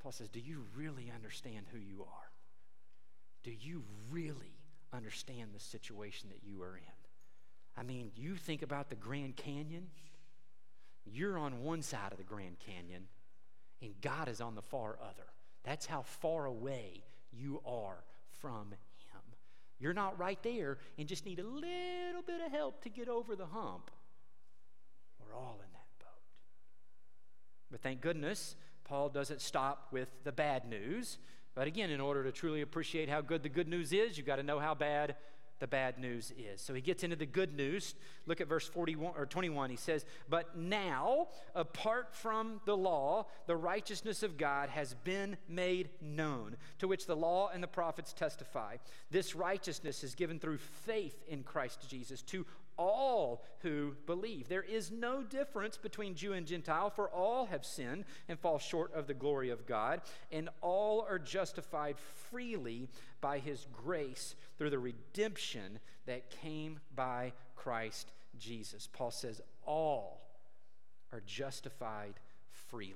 Paul 0.01 0.11
says, 0.11 0.29
Do 0.29 0.39
you 0.39 0.63
really 0.75 1.11
understand 1.13 1.67
who 1.71 1.77
you 1.77 2.01
are? 2.01 2.31
Do 3.43 3.51
you 3.51 3.83
really 4.09 4.57
understand 4.91 5.51
the 5.53 5.59
situation 5.59 6.29
that 6.29 6.39
you 6.43 6.63
are 6.63 6.75
in? 6.75 6.93
I 7.77 7.83
mean, 7.83 8.09
you 8.15 8.35
think 8.35 8.63
about 8.63 8.89
the 8.89 8.95
Grand 8.95 9.35
Canyon, 9.35 9.85
you're 11.05 11.37
on 11.37 11.61
one 11.61 11.83
side 11.83 12.13
of 12.13 12.17
the 12.17 12.23
Grand 12.23 12.57
Canyon, 12.57 13.03
and 13.79 13.93
God 14.01 14.27
is 14.27 14.41
on 14.41 14.55
the 14.55 14.63
far 14.63 14.97
other. 14.99 15.27
That's 15.63 15.85
how 15.85 16.01
far 16.01 16.47
away 16.47 17.03
you 17.31 17.61
are 17.63 18.03
from. 18.39 18.73
You're 19.79 19.93
not 19.93 20.17
right 20.17 20.41
there 20.43 20.77
and 20.97 21.07
just 21.07 21.25
need 21.25 21.39
a 21.39 21.43
little 21.43 22.21
bit 22.25 22.41
of 22.45 22.51
help 22.51 22.81
to 22.83 22.89
get 22.89 23.07
over 23.07 23.35
the 23.35 23.45
hump. 23.45 23.91
We're 25.19 25.35
all 25.35 25.59
in 25.63 25.71
that 25.73 25.87
boat. 25.99 26.21
But 27.71 27.81
thank 27.81 28.01
goodness, 28.01 28.55
Paul 28.83 29.09
doesn't 29.09 29.41
stop 29.41 29.87
with 29.91 30.09
the 30.23 30.31
bad 30.31 30.65
news. 30.67 31.17
But 31.55 31.67
again, 31.67 31.89
in 31.89 32.01
order 32.01 32.23
to 32.23 32.31
truly 32.31 32.61
appreciate 32.61 33.09
how 33.09 33.21
good 33.21 33.43
the 33.43 33.49
good 33.49 33.67
news 33.67 33.93
is, 33.93 34.17
you've 34.17 34.27
got 34.27 34.37
to 34.37 34.43
know 34.43 34.59
how 34.59 34.75
bad 34.75 35.15
the 35.65 35.69
bad 35.69 35.97
news 35.97 36.31
is. 36.37 36.61
So 36.61 36.75
he 36.75 36.81
gets 36.81 37.03
into 37.03 37.15
the 37.15 37.25
good 37.25 37.55
news. 37.55 37.95
Look 38.27 38.39
at 38.39 38.47
verse 38.47 38.67
41 38.67 39.15
or 39.17 39.25
21. 39.25 39.71
He 39.71 39.75
says, 39.75 40.05
"But 40.29 40.55
now, 40.55 41.29
apart 41.55 42.13
from 42.13 42.61
the 42.65 42.77
law, 42.77 43.25
the 43.47 43.55
righteousness 43.55 44.21
of 44.21 44.37
God 44.37 44.69
has 44.69 44.93
been 44.93 45.37
made 45.47 45.89
known, 46.01 46.55
to 46.77 46.87
which 46.87 47.07
the 47.07 47.15
law 47.15 47.49
and 47.49 47.63
the 47.63 47.67
prophets 47.67 48.13
testify. 48.13 48.77
This 49.09 49.33
righteousness 49.33 50.03
is 50.03 50.13
given 50.13 50.39
through 50.39 50.59
faith 50.59 51.23
in 51.27 51.43
Christ 51.43 51.89
Jesus 51.89 52.21
to 52.23 52.45
all 52.77 53.43
who 53.59 53.95
believe. 54.05 54.47
There 54.47 54.63
is 54.63 54.91
no 54.91 55.23
difference 55.23 55.77
between 55.77 56.15
Jew 56.15 56.33
and 56.33 56.45
Gentile, 56.45 56.89
for 56.89 57.09
all 57.09 57.45
have 57.45 57.65
sinned 57.65 58.05
and 58.27 58.39
fall 58.39 58.59
short 58.59 58.93
of 58.93 59.07
the 59.07 59.13
glory 59.13 59.49
of 59.49 59.65
God, 59.65 60.01
and 60.31 60.49
all 60.61 61.05
are 61.09 61.19
justified 61.19 61.97
freely 62.29 62.89
by 63.21 63.39
his 63.39 63.67
grace 63.71 64.35
through 64.57 64.69
the 64.69 64.79
redemption 64.79 65.79
that 66.05 66.29
came 66.29 66.79
by 66.95 67.33
Christ 67.55 68.11
Jesus. 68.37 68.87
Paul 68.91 69.11
says, 69.11 69.41
all 69.65 70.21
are 71.11 71.21
justified 71.25 72.15
freely. 72.51 72.93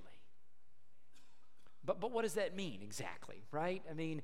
But, 1.84 2.00
but 2.00 2.12
what 2.12 2.24
does 2.24 2.34
that 2.34 2.56
mean 2.56 2.82
exactly, 2.84 3.44
right? 3.52 3.82
I 3.90 3.94
mean, 3.94 4.22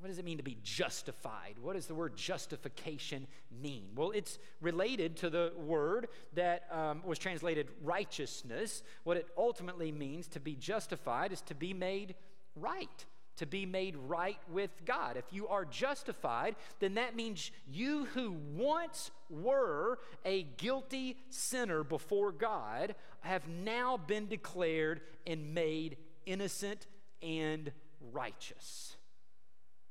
what 0.00 0.08
does 0.08 0.18
it 0.18 0.24
mean 0.24 0.38
to 0.38 0.42
be 0.42 0.56
justified? 0.62 1.56
What 1.60 1.74
does 1.74 1.86
the 1.86 1.94
word 1.94 2.16
justification 2.16 3.26
mean? 3.62 3.88
Well, 3.94 4.12
it's 4.12 4.38
related 4.62 5.16
to 5.18 5.30
the 5.30 5.52
word 5.58 6.08
that 6.34 6.64
um, 6.72 7.02
was 7.04 7.18
translated 7.18 7.68
righteousness. 7.82 8.82
What 9.04 9.18
it 9.18 9.28
ultimately 9.36 9.92
means 9.92 10.26
to 10.28 10.40
be 10.40 10.54
justified 10.54 11.32
is 11.32 11.42
to 11.42 11.54
be 11.54 11.74
made 11.74 12.14
right, 12.56 13.04
to 13.36 13.46
be 13.46 13.66
made 13.66 13.94
right 13.94 14.38
with 14.50 14.70
God. 14.86 15.18
If 15.18 15.26
you 15.32 15.48
are 15.48 15.66
justified, 15.66 16.56
then 16.78 16.94
that 16.94 17.14
means 17.14 17.50
you 17.70 18.06
who 18.14 18.36
once 18.56 19.10
were 19.28 19.98
a 20.24 20.44
guilty 20.56 21.18
sinner 21.28 21.84
before 21.84 22.32
God 22.32 22.94
have 23.20 23.46
now 23.48 23.98
been 23.98 24.28
declared 24.28 25.02
and 25.26 25.52
made 25.52 25.98
innocent 26.24 26.86
and 27.22 27.70
righteous. 28.12 28.96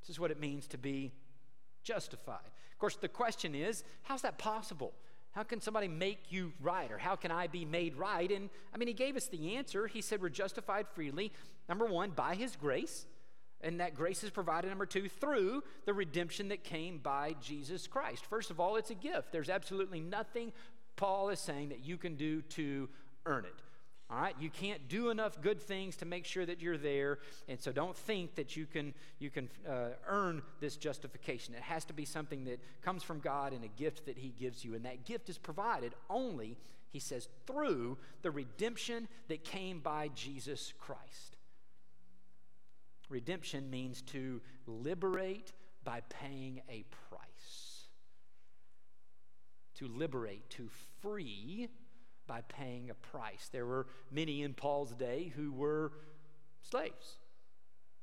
This 0.10 0.16
is 0.16 0.20
what 0.20 0.32
it 0.32 0.40
means 0.40 0.66
to 0.70 0.78
be 0.80 1.12
justified. 1.84 2.48
Of 2.72 2.80
course, 2.80 2.96
the 2.96 3.08
question 3.08 3.54
is 3.54 3.84
how's 4.02 4.24
that 4.24 4.40
possible? 4.40 4.92
How 5.34 5.44
can 5.44 5.62
somebody 5.62 5.88
make 5.88 6.32
you 6.32 6.52
right? 6.60 6.92
Or 6.92 6.98
how 6.98 7.16
can 7.16 7.30
I 7.30 7.46
be 7.46 7.64
made 7.64 7.96
right? 7.96 8.32
And 8.32 8.50
I 8.74 8.80
mean, 8.80 8.88
he 8.88 8.96
gave 8.96 9.16
us 9.16 9.28
the 9.28 9.56
answer. 9.56 9.86
He 9.86 10.02
said 10.02 10.20
we're 10.20 10.30
justified 10.30 10.88
freely, 10.96 11.32
number 11.70 11.86
one, 11.86 12.10
by 12.10 12.34
his 12.34 12.56
grace. 12.56 13.06
And 13.62 13.82
that 13.82 13.94
grace 13.94 14.24
is 14.24 14.32
provided, 14.32 14.70
number 14.70 14.88
two, 14.88 15.10
through 15.10 15.64
the 15.86 15.94
redemption 15.94 16.48
that 16.48 16.64
came 16.64 16.98
by 16.98 17.36
Jesus 17.40 17.86
Christ. 17.86 18.26
First 18.26 18.50
of 18.50 18.60
all, 18.60 18.78
it's 18.78 18.90
a 18.90 18.96
gift. 18.96 19.32
There's 19.32 19.48
absolutely 19.48 20.00
nothing 20.00 20.54
Paul 20.96 21.30
is 21.30 21.40
saying 21.40 21.70
that 21.70 21.86
you 21.86 21.98
can 21.98 22.16
do 22.16 22.42
to 22.42 22.90
earn 23.28 23.46
it. 23.46 23.62
All 24.12 24.20
right, 24.20 24.36
you 24.40 24.50
can't 24.50 24.88
do 24.88 25.12
enough 25.12 25.40
good 25.40 25.62
things 25.62 25.96
to 25.98 26.06
make 26.06 26.26
sure 26.26 26.44
that 26.44 26.62
you're 26.62 26.80
there, 26.80 27.20
and 27.48 27.60
so 27.60 27.72
don't 27.72 27.96
think 27.96 28.34
that 28.36 28.58
you 28.58 28.66
can 28.66 28.96
you 29.20 29.30
can 29.30 29.50
uh, 29.70 29.90
earn 30.08 30.42
this 30.60 30.78
justification. 30.78 31.54
It 31.54 31.62
has 31.62 31.86
to 31.86 31.94
be 31.94 32.06
something 32.06 32.46
that 32.46 32.60
comes 32.82 33.04
from 33.04 33.20
God 33.20 33.54
and 33.54 33.64
a 33.64 33.68
gift 33.68 34.08
that 34.08 34.18
He 34.18 34.30
gives 34.30 34.66
you, 34.66 34.74
and 34.74 34.84
that 34.86 35.06
gift 35.06 35.30
is 35.30 35.38
provided 35.38 35.94
only, 36.10 36.58
He 36.90 37.00
says, 37.00 37.30
through 37.46 38.00
the 38.24 38.32
redemption 38.32 39.08
that 39.28 39.44
came 39.44 39.80
by 39.80 40.10
Jesus 40.16 40.74
Christ. 40.80 41.38
Redemption 43.10 43.70
means 43.70 44.02
to 44.04 44.42
liberate 44.66 45.54
by 45.84 46.02
paying 46.10 46.62
a 46.68 46.84
price. 47.10 47.88
To 49.76 49.88
liberate, 49.88 50.50
to 50.52 50.68
free 51.02 51.70
by 52.30 52.42
paying 52.48 52.90
a 52.90 52.94
price. 52.94 53.50
There 53.52 53.66
were 53.66 53.88
many 54.12 54.44
in 54.44 54.54
Paul's 54.54 54.94
day 54.94 55.34
who 55.36 55.52
were 55.52 55.92
slaves, 56.62 57.18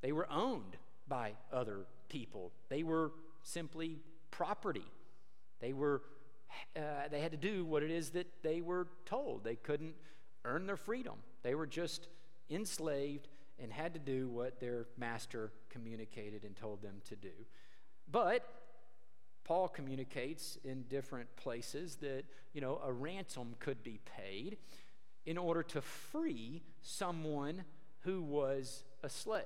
they 0.03 0.13
were 0.13 0.31
owned 0.31 0.77
by 1.09 1.33
other 1.51 1.87
people, 2.11 2.53
they 2.69 2.83
were 2.83 3.13
simply 3.43 4.01
property. 4.31 4.85
They 5.61 5.73
were 5.73 6.03
uh, 6.77 7.09
they 7.11 7.21
had 7.21 7.33
to 7.33 7.39
do 7.39 7.65
what 7.65 7.83
it 7.83 7.91
is 7.91 8.11
that 8.11 8.27
they 8.43 8.61
were 8.61 8.89
told. 9.05 9.45
They 9.45 9.57
couldn't 9.57 9.95
earn 10.45 10.67
their 10.67 10.77
freedom. 10.77 11.15
They 11.43 11.55
were 11.55 11.67
just 11.67 12.09
enslaved 12.51 13.29
and 13.59 13.73
had 13.73 13.95
to 13.95 14.01
do 14.01 14.29
what 14.29 14.61
their 14.61 14.87
master 14.97 15.53
communicated 15.71 16.45
and 16.45 16.55
told 16.57 16.83
them 16.83 16.97
to 17.09 17.17
do. 17.17 17.33
But 18.11 18.47
Paul 19.47 19.69
communicates 19.69 20.59
in 20.65 20.83
different 20.89 21.37
places 21.37 21.97
that, 21.97 22.25
you 22.53 22.61
know, 22.61 22.81
a 22.85 22.93
ransom 22.93 23.55
could 23.61 23.81
be 23.85 24.01
paid 24.05 24.57
in 25.25 25.39
order 25.39 25.63
to 25.63 25.81
free 25.81 26.65
someone 26.83 27.63
who 28.01 28.23
was 28.23 28.83
a 29.05 29.09
slave. 29.09 29.45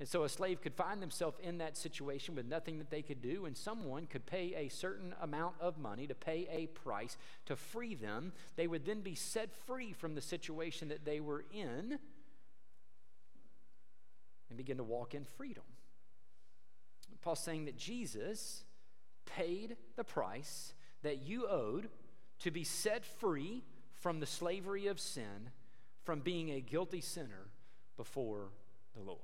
And 0.00 0.08
so 0.08 0.24
a 0.24 0.28
slave 0.28 0.60
could 0.60 0.74
find 0.74 1.00
themselves 1.00 1.38
in 1.40 1.58
that 1.58 1.76
situation 1.76 2.34
with 2.34 2.46
nothing 2.46 2.78
that 2.78 2.90
they 2.90 3.00
could 3.00 3.22
do, 3.22 3.46
and 3.46 3.56
someone 3.56 4.06
could 4.06 4.26
pay 4.26 4.54
a 4.56 4.68
certain 4.68 5.14
amount 5.22 5.54
of 5.60 5.78
money 5.78 6.08
to 6.08 6.16
pay 6.16 6.48
a 6.50 6.66
price 6.66 7.16
to 7.46 7.54
free 7.54 7.94
them. 7.94 8.32
They 8.56 8.66
would 8.66 8.84
then 8.84 9.02
be 9.02 9.14
set 9.14 9.50
free 9.66 9.92
from 9.92 10.16
the 10.16 10.20
situation 10.20 10.88
that 10.88 11.04
they 11.04 11.20
were 11.20 11.44
in 11.52 12.00
and 14.48 14.56
begin 14.56 14.78
to 14.78 14.84
walk 14.84 15.14
in 15.14 15.24
freedom. 15.36 15.64
Paul's 17.20 17.40
saying 17.40 17.66
that 17.66 17.76
Jesus 17.76 18.64
paid 19.36 19.76
the 19.96 20.04
price 20.04 20.74
that 21.02 21.22
you 21.22 21.46
owed 21.46 21.88
to 22.40 22.50
be 22.50 22.64
set 22.64 23.04
free 23.04 23.62
from 23.94 24.20
the 24.20 24.26
slavery 24.26 24.86
of 24.86 25.00
sin, 25.00 25.50
from 26.04 26.20
being 26.20 26.50
a 26.50 26.60
guilty 26.60 27.00
sinner 27.00 27.48
before 27.96 28.50
the 28.94 29.02
Lord. 29.02 29.20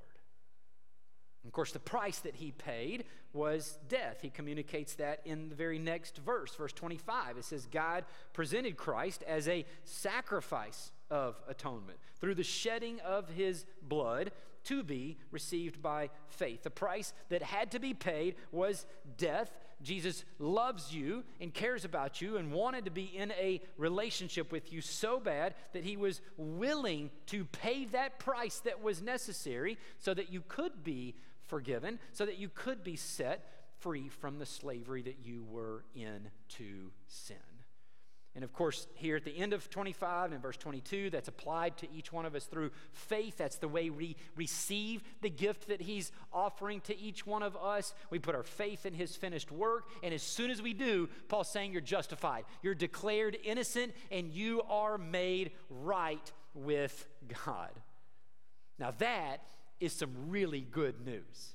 And 1.45 1.51
of 1.51 1.53
course, 1.53 1.73
the 1.73 1.79
price 1.79 2.21
that 2.21 2.37
he 2.37 2.53
paid 2.53 3.05
was 3.35 3.79
death. 3.88 4.19
He 4.23 4.31
communicates 4.31 4.95
that 4.95 5.21
in 5.27 5.51
the 5.51 5.55
very 5.55 5.79
next 5.79 6.17
verse, 6.19 6.55
verse 6.55 6.73
25. 6.73 7.37
It 7.37 7.45
says, 7.45 7.67
God 7.71 8.05
presented 8.33 8.77
Christ 8.77 9.23
as 9.27 9.47
a 9.47 9.67
sacrifice 9.85 10.90
of 11.11 11.40
atonement 11.47 11.99
through 12.19 12.37
the 12.37 12.43
shedding 12.43 12.99
of 13.01 13.29
his 13.29 13.67
blood 13.83 14.33
to 14.64 14.83
be 14.83 15.19
received 15.31 15.83
by 15.83 16.09
faith. 16.29 16.62
The 16.62 16.71
price 16.71 17.12
that 17.29 17.43
had 17.43 17.71
to 17.73 17.79
be 17.79 17.93
paid 17.93 18.37
was 18.51 18.87
death. 19.19 19.51
Jesus 19.85 20.25
loves 20.38 20.92
you 20.92 21.23
and 21.40 21.53
cares 21.53 21.85
about 21.85 22.20
you 22.20 22.37
and 22.37 22.53
wanted 22.53 22.87
to 22.87 22.90
be 22.90 23.05
in 23.05 23.31
a 23.33 23.61
relationship 23.77 24.51
with 24.51 24.73
you 24.73 24.81
so 24.81 25.20
bad 25.20 25.55
that 25.73 25.85
he 25.85 25.97
was 25.97 26.20
willing 26.37 27.11
to 27.27 27.44
pay 27.44 27.85
that 27.87 28.18
price 28.18 28.59
that 28.61 28.83
was 28.83 29.03
necessary 29.03 29.79
so 29.99 30.14
that 30.14 30.33
you 30.33 30.42
could 30.49 30.83
be 30.83 31.14
forgiven, 31.44 31.99
so 32.12 32.27
that 32.27 32.38
you 32.38 32.49
could 32.49 32.83
be 32.83 32.97
set 32.97 33.51
free 33.81 34.09
from 34.09 34.38
the 34.38 34.47
slavery 34.47 35.03
that 35.03 35.18
you 35.23 35.44
were 35.44 35.85
in 35.94 36.31
to 36.49 36.90
sin. 37.07 37.37
And 38.35 38.42
of 38.42 38.53
course, 38.53 38.88
here 38.94 39.14
at 39.14 39.25
the 39.25 39.37
end 39.37 39.53
of 39.53 39.70
25 39.70 40.33
and 40.33 40.42
verse 40.42 40.57
22, 40.57 41.11
that's 41.11 41.29
applied 41.29 41.77
to 41.79 41.92
each 41.92 42.12
one 42.12 42.27
of 42.27 42.35
us 42.35 42.47
through 42.47 42.73
faith. 42.92 43.37
That's 43.37 43.59
the 43.59 43.68
way 43.68 43.90
we 43.90 44.16
receive 44.35 45.05
the 45.23 45.31
gift 45.31 45.68
that 45.68 45.81
He's 45.81 46.11
offering 46.33 46.81
to 46.83 46.99
each 46.99 47.25
one 47.25 47.44
of 47.44 47.57
us. 47.57 47.94
We 48.11 48.18
put 48.18 48.35
our 48.35 48.42
faith 48.42 48.87
in 48.87 48.94
His 48.94 49.14
finished 49.14 49.53
work. 49.53 49.88
And 50.03 50.12
as 50.12 50.23
soon 50.23 50.51
as 50.51 50.61
we 50.61 50.75
do, 50.75 51.09
Paul's 51.29 51.49
saying 51.49 51.70
you're 51.73 51.81
justified. 51.81 52.44
You're 52.61 52.75
declared 52.75 53.38
innocent 53.44 53.94
and 54.11 54.33
you 54.33 54.62
are 54.62 54.99
made 54.99 55.53
right 55.70 56.33
with 56.55 57.07
God. 57.47 57.70
Now, 58.81 58.90
that 58.99 59.42
is 59.79 59.92
some 59.92 60.11
really 60.29 60.61
good 60.62 61.07
news. 61.07 61.54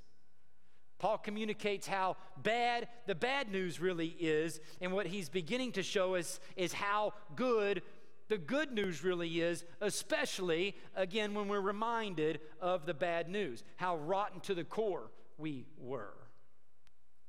Paul 1.00 1.18
communicates 1.18 1.88
how 1.88 2.18
bad 2.38 2.88
the 3.08 3.16
bad 3.16 3.52
news 3.52 3.80
really 3.80 4.16
is, 4.20 4.60
and 4.82 4.92
what 4.92 5.08
he's 5.08 5.30
beginning 5.30 5.72
to 5.74 5.84
show 5.84 6.16
us 6.16 6.40
is 6.56 6.74
how 6.74 7.14
good 7.36 7.82
the 8.28 8.38
good 8.38 8.72
news 8.72 9.04
really 9.04 9.42
is, 9.42 9.66
especially, 9.82 10.76
again, 10.96 11.34
when 11.34 11.48
we're 11.48 11.60
reminded 11.60 12.40
of 12.62 12.86
the 12.86 12.94
bad 12.94 13.28
news, 13.28 13.64
how 13.78 13.98
rotten 13.98 14.40
to 14.42 14.54
the 14.54 14.64
core 14.64 15.10
we 15.38 15.66
were 15.80 16.14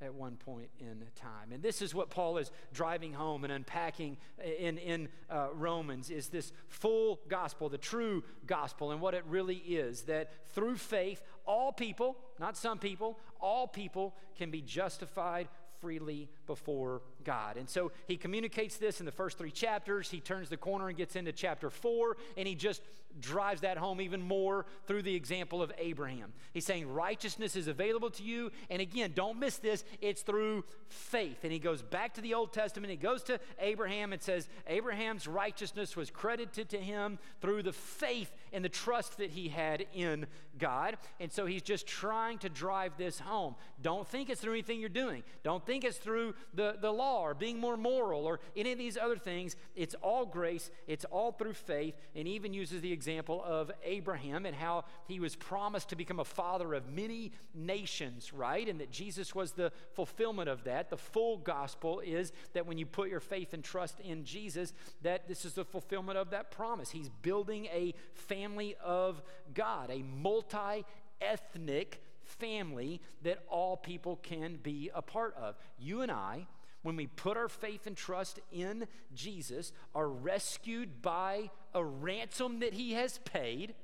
at 0.02 0.14
one 0.14 0.36
point 0.36 0.70
in 0.78 1.02
time. 1.14 1.52
And 1.52 1.62
this 1.62 1.82
is 1.82 1.94
what 1.94 2.10
Paul 2.10 2.38
is 2.38 2.50
driving 2.72 3.12
home 3.12 3.44
and 3.44 3.52
unpacking 3.52 4.16
in, 4.42 4.78
in 4.78 5.08
uh, 5.28 5.48
Romans 5.54 6.10
is 6.10 6.28
this 6.28 6.52
full 6.68 7.20
gospel, 7.28 7.68
the 7.68 7.78
true 7.78 8.24
gospel, 8.46 8.92
and 8.92 9.00
what 9.00 9.14
it 9.14 9.24
really 9.28 9.56
is 9.56 10.02
that 10.02 10.30
through 10.50 10.76
faith, 10.76 11.22
all 11.46 11.72
people, 11.72 12.16
not 12.38 12.56
some 12.56 12.78
people, 12.78 13.18
all 13.40 13.66
people 13.66 14.14
can 14.36 14.50
be 14.50 14.62
justified 14.62 15.48
freely 15.80 16.28
before 16.46 17.02
God. 17.24 17.56
And 17.56 17.68
so 17.68 17.92
he 18.06 18.16
communicates 18.16 18.76
this 18.76 19.00
in 19.00 19.06
the 19.06 19.12
first 19.12 19.38
three 19.38 19.50
chapters. 19.50 20.10
He 20.10 20.20
turns 20.20 20.48
the 20.48 20.56
corner 20.56 20.88
and 20.88 20.96
gets 20.96 21.16
into 21.16 21.32
chapter 21.32 21.70
four, 21.70 22.16
and 22.36 22.46
he 22.46 22.54
just 22.54 22.82
drives 23.20 23.62
that 23.62 23.76
home 23.76 24.00
even 24.00 24.22
more 24.22 24.66
through 24.86 25.02
the 25.02 25.14
example 25.14 25.62
of 25.62 25.72
Abraham. 25.78 26.32
He's 26.52 26.64
saying 26.64 26.92
righteousness 26.92 27.56
is 27.56 27.66
available 27.66 28.10
to 28.10 28.22
you. 28.22 28.52
And 28.70 28.80
again, 28.80 29.12
don't 29.14 29.38
miss 29.38 29.56
this, 29.56 29.84
it's 30.00 30.22
through 30.22 30.64
faith. 30.88 31.38
And 31.42 31.52
he 31.52 31.58
goes 31.58 31.82
back 31.82 32.14
to 32.14 32.20
the 32.20 32.34
Old 32.34 32.52
Testament, 32.52 32.90
he 32.90 32.96
goes 32.96 33.22
to 33.24 33.40
Abraham 33.58 34.12
and 34.12 34.22
says, 34.22 34.48
Abraham's 34.66 35.26
righteousness 35.26 35.96
was 35.96 36.10
credited 36.10 36.68
to 36.70 36.78
him 36.78 37.18
through 37.40 37.62
the 37.64 37.72
faith 37.72 38.30
and 38.52 38.64
the 38.64 38.68
trust 38.68 39.18
that 39.18 39.30
he 39.30 39.48
had 39.48 39.86
in 39.92 40.26
God. 40.58 40.96
And 41.18 41.32
so 41.32 41.46
he's 41.46 41.62
just 41.62 41.86
trying 41.86 42.38
to 42.38 42.48
drive 42.48 42.92
this 42.96 43.18
home. 43.18 43.54
Don't 43.82 44.06
think 44.06 44.30
it's 44.30 44.40
through 44.40 44.52
anything 44.52 44.80
you're 44.80 44.88
doing, 44.88 45.22
don't 45.42 45.64
think 45.64 45.84
it's 45.84 45.98
through 45.98 46.34
the, 46.54 46.76
the 46.80 46.92
law 47.20 47.28
or 47.28 47.34
being 47.34 47.58
more 47.58 47.76
moral 47.76 48.24
or 48.26 48.40
any 48.56 48.72
of 48.72 48.78
these 48.78 48.96
other 48.96 49.16
things. 49.16 49.56
It's 49.76 49.94
all 50.02 50.26
grace, 50.26 50.70
it's 50.86 51.04
all 51.06 51.32
through 51.32 51.54
faith, 51.54 51.94
and 52.14 52.26
even 52.26 52.52
uses 52.52 52.80
the 52.80 52.92
example 52.92 53.42
of 53.44 53.70
Abraham 53.84 54.46
and 54.46 54.54
how 54.54 54.84
he 55.06 55.20
was 55.20 55.36
promised 55.36 55.90
to 55.90 55.96
become 55.96 56.20
a 56.20 56.24
father 56.24 56.74
of 56.74 56.88
many 56.88 57.32
nations, 57.54 58.32
right? 58.32 58.68
And 58.68 58.80
that 58.80 58.90
Jesus 58.90 59.34
was 59.34 59.52
the 59.52 59.72
fulfillment 59.92 60.48
of 60.48 60.64
that. 60.64 60.90
The 60.90 60.96
full 60.96 61.38
gospel 61.38 62.00
is 62.00 62.32
that 62.54 62.66
when 62.66 62.78
you 62.78 62.86
put 62.86 63.10
your 63.10 63.20
faith 63.20 63.52
and 63.52 63.62
trust 63.62 64.00
in 64.00 64.24
Jesus, 64.24 64.72
that 65.02 65.28
this 65.28 65.44
is 65.44 65.54
the 65.54 65.64
fulfillment 65.64 66.18
of 66.18 66.30
that 66.30 66.50
promise. 66.50 66.90
He's 66.90 67.08
building 67.08 67.66
a 67.66 67.94
family 68.14 68.76
of 68.82 69.22
God, 69.54 69.90
a 69.90 70.02
multi 70.02 70.84
ethnic 71.20 72.00
family 72.22 73.00
that 73.22 73.42
all 73.48 73.76
people 73.76 74.16
can 74.16 74.58
be 74.62 74.90
a 74.94 75.02
part 75.02 75.34
of. 75.36 75.56
You 75.78 76.02
and 76.02 76.10
I 76.10 76.46
when 76.82 76.96
we 76.96 77.06
put 77.06 77.36
our 77.36 77.48
faith 77.48 77.86
and 77.86 77.96
trust 77.96 78.40
in 78.52 78.86
Jesus, 79.14 79.72
are 79.94 80.08
rescued 80.08 81.02
by 81.02 81.50
a 81.74 81.84
ransom 81.84 82.60
that 82.60 82.74
he 82.74 82.92
has 82.92 83.18
paid. 83.18 83.74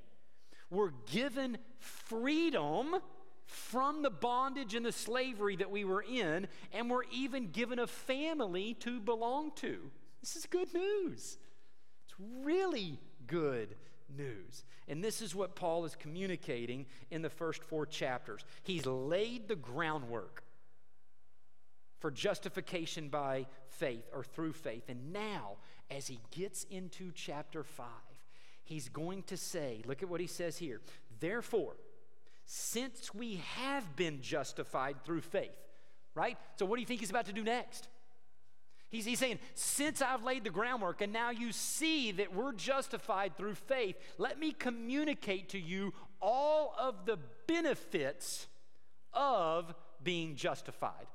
We're 0.71 0.93
given 1.11 1.59
freedom 1.79 2.97
from 3.45 4.03
the 4.03 4.11
bondage 4.11 4.75
and 4.75 4.85
the 4.85 4.93
slavery 4.93 5.57
that 5.57 5.71
we 5.71 5.85
were 5.85 6.03
in, 6.03 6.49
and 6.73 6.91
we're 6.91 7.05
even 7.13 7.51
given 7.51 7.79
a 7.79 7.87
family 7.87 8.75
to 8.81 8.99
belong 9.01 9.53
to. 9.57 9.79
This 10.21 10.37
is 10.37 10.47
good 10.47 10.73
news. 10.75 11.39
It's 12.05 12.15
really 12.43 12.99
good 13.27 13.77
news. 14.17 14.65
And 14.89 15.03
this 15.03 15.21
is 15.21 15.35
what 15.35 15.55
Paul 15.55 15.85
is 15.85 15.95
communicating 15.95 16.87
in 17.11 17.23
the 17.23 17.31
first 17.31 17.63
four 17.63 17.87
chapters. 17.87 18.45
He's 18.63 18.87
laid 18.87 19.49
the 19.49 19.57
groundwork 19.57 20.43
for 22.07 22.13
justification 22.13 23.09
by 23.09 23.45
faith 23.67 24.05
or 24.15 24.23
through 24.23 24.53
faith. 24.53 24.85
And 24.87 25.13
now, 25.13 25.57
as 25.91 26.07
he 26.07 26.21
gets 26.31 26.63
into 26.71 27.11
chapter 27.13 27.65
5, 27.65 27.85
he's 28.63 28.89
going 28.89 29.25
to 29.25 29.37
say, 29.37 29.83
look 29.87 30.05
at 30.05 30.09
what 30.09 30.21
he 30.21 30.29
says 30.29 30.57
here. 30.57 30.81
Therefore, 31.19 31.75
since 32.45 33.13
we 33.13 33.43
have 33.57 33.97
been 33.97 34.21
justified 34.21 35.03
through 35.05 35.23
faith, 35.23 35.51
right? 36.15 36.39
So, 36.55 36.65
what 36.65 36.77
do 36.77 36.81
you 36.81 36.87
think 36.87 37.01
he's 37.01 37.11
about 37.11 37.27
to 37.27 37.33
do 37.33 37.43
next? 37.43 37.89
He's, 38.89 39.05
he's 39.05 39.19
saying, 39.19 39.41
since 39.57 40.01
I've 40.01 40.23
laid 40.23 40.45
the 40.45 40.51
groundwork 40.51 41.01
and 41.01 41.13
now 41.13 41.31
you 41.31 41.51
see 41.51 42.13
that 42.13 42.33
we're 42.33 42.53
justified 42.53 43.37
through 43.37 43.57
faith, 43.57 43.97
let 44.17 44.39
me 44.39 44.53
communicate 44.53 45.49
to 45.49 45.59
you 45.59 45.93
all 46.23 46.73
of 46.79 47.05
the 47.05 47.19
benefits 47.49 48.47
of 49.13 49.75
being 50.05 50.37
justified. 50.37 51.09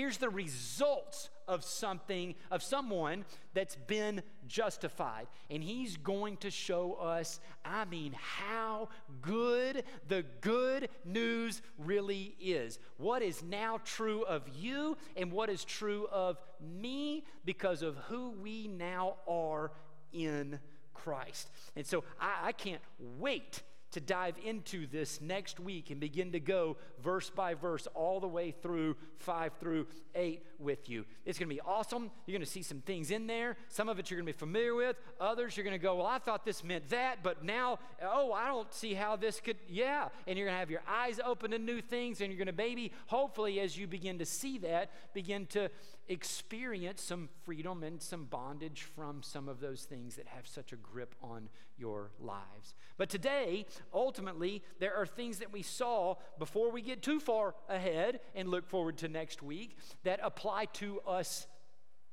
Here's 0.00 0.16
the 0.16 0.30
results 0.30 1.28
of 1.46 1.62
something, 1.62 2.34
of 2.50 2.62
someone 2.62 3.26
that's 3.52 3.76
been 3.76 4.22
justified. 4.46 5.26
And 5.50 5.62
he's 5.62 5.98
going 5.98 6.38
to 6.38 6.50
show 6.50 6.94
us, 6.94 7.38
I 7.66 7.84
mean, 7.84 8.14
how 8.18 8.88
good 9.20 9.84
the 10.08 10.24
good 10.40 10.88
news 11.04 11.60
really 11.76 12.34
is. 12.40 12.78
What 12.96 13.20
is 13.20 13.42
now 13.42 13.78
true 13.84 14.22
of 14.22 14.48
you 14.58 14.96
and 15.18 15.30
what 15.30 15.50
is 15.50 15.64
true 15.66 16.08
of 16.10 16.38
me 16.62 17.24
because 17.44 17.82
of 17.82 17.98
who 18.08 18.30
we 18.30 18.68
now 18.68 19.16
are 19.28 19.70
in 20.14 20.60
Christ. 20.94 21.50
And 21.76 21.84
so 21.84 22.04
I, 22.18 22.36
I 22.44 22.52
can't 22.52 22.80
wait 22.98 23.60
to 23.92 24.00
dive 24.00 24.34
into 24.44 24.86
this 24.86 25.20
next 25.20 25.58
week 25.58 25.90
and 25.90 26.00
begin 26.00 26.32
to 26.32 26.40
go 26.40 26.76
verse 27.02 27.30
by 27.30 27.54
verse 27.54 27.86
all 27.94 28.20
the 28.20 28.28
way 28.28 28.50
through 28.50 28.96
5 29.18 29.52
through 29.58 29.86
8 30.14 30.44
with 30.58 30.88
you. 30.88 31.04
It's 31.24 31.38
going 31.38 31.48
to 31.48 31.54
be 31.54 31.60
awesome. 31.60 32.10
You're 32.26 32.36
going 32.36 32.44
to 32.44 32.50
see 32.50 32.62
some 32.62 32.80
things 32.80 33.10
in 33.10 33.26
there. 33.26 33.56
Some 33.68 33.88
of 33.88 33.98
it 33.98 34.10
you're 34.10 34.18
going 34.18 34.26
to 34.26 34.32
be 34.32 34.38
familiar 34.38 34.74
with. 34.74 34.96
Others 35.20 35.56
you're 35.56 35.64
going 35.64 35.78
to 35.78 35.82
go, 35.82 35.96
well, 35.96 36.06
I 36.06 36.18
thought 36.18 36.44
this 36.44 36.62
meant 36.62 36.88
that, 36.90 37.22
but 37.22 37.44
now, 37.44 37.78
oh, 38.02 38.32
I 38.32 38.46
don't 38.46 38.72
see 38.72 38.94
how 38.94 39.16
this 39.16 39.40
could, 39.40 39.56
yeah. 39.68 40.08
And 40.26 40.38
you're 40.38 40.46
going 40.46 40.56
to 40.56 40.60
have 40.60 40.70
your 40.70 40.82
eyes 40.88 41.20
open 41.24 41.50
to 41.50 41.58
new 41.58 41.80
things, 41.80 42.20
and 42.20 42.30
you're 42.30 42.38
going 42.38 42.54
to 42.54 42.62
maybe, 42.62 42.92
hopefully, 43.06 43.60
as 43.60 43.76
you 43.76 43.86
begin 43.86 44.18
to 44.18 44.26
see 44.26 44.58
that, 44.58 44.90
begin 45.14 45.46
to 45.46 45.68
experience 46.10 47.00
some 47.00 47.28
freedom 47.44 47.84
and 47.84 48.02
some 48.02 48.24
bondage 48.24 48.82
from 48.82 49.22
some 49.22 49.48
of 49.48 49.60
those 49.60 49.84
things 49.84 50.16
that 50.16 50.26
have 50.26 50.46
such 50.46 50.72
a 50.72 50.76
grip 50.76 51.14
on 51.22 51.48
your 51.78 52.10
lives. 52.18 52.74
But 52.98 53.08
today, 53.08 53.64
ultimately, 53.94 54.62
there 54.80 54.94
are 54.96 55.06
things 55.06 55.38
that 55.38 55.52
we 55.52 55.62
saw 55.62 56.16
before 56.38 56.72
we 56.72 56.82
get 56.82 57.00
too 57.00 57.20
far 57.20 57.54
ahead 57.68 58.20
and 58.34 58.48
look 58.48 58.66
forward 58.66 58.98
to 58.98 59.08
next 59.08 59.40
week 59.40 59.78
that 60.02 60.18
apply 60.22 60.64
to 60.74 61.00
us 61.06 61.46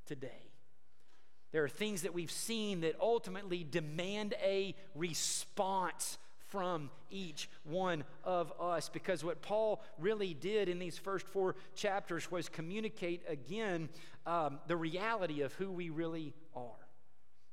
today. 0.05 0.51
There 1.51 1.63
are 1.63 1.69
things 1.69 2.03
that 2.03 2.13
we've 2.13 2.31
seen 2.31 2.81
that 2.81 2.95
ultimately 3.01 3.63
demand 3.63 4.35
a 4.43 4.75
response 4.93 6.19
from 6.47 6.89
each 7.09 7.49
one 7.63 8.03
of 8.23 8.51
us. 8.59 8.89
Because 8.89 9.23
what 9.23 9.41
Paul 9.41 9.81
really 9.97 10.33
did 10.33 10.69
in 10.69 10.79
these 10.79 10.97
first 10.97 11.27
four 11.27 11.55
chapters 11.75 12.31
was 12.31 12.49
communicate 12.49 13.23
again 13.27 13.89
um, 14.25 14.59
the 14.67 14.75
reality 14.75 15.41
of 15.41 15.53
who 15.53 15.71
we 15.71 15.89
really 15.89 16.33
are. 16.55 16.87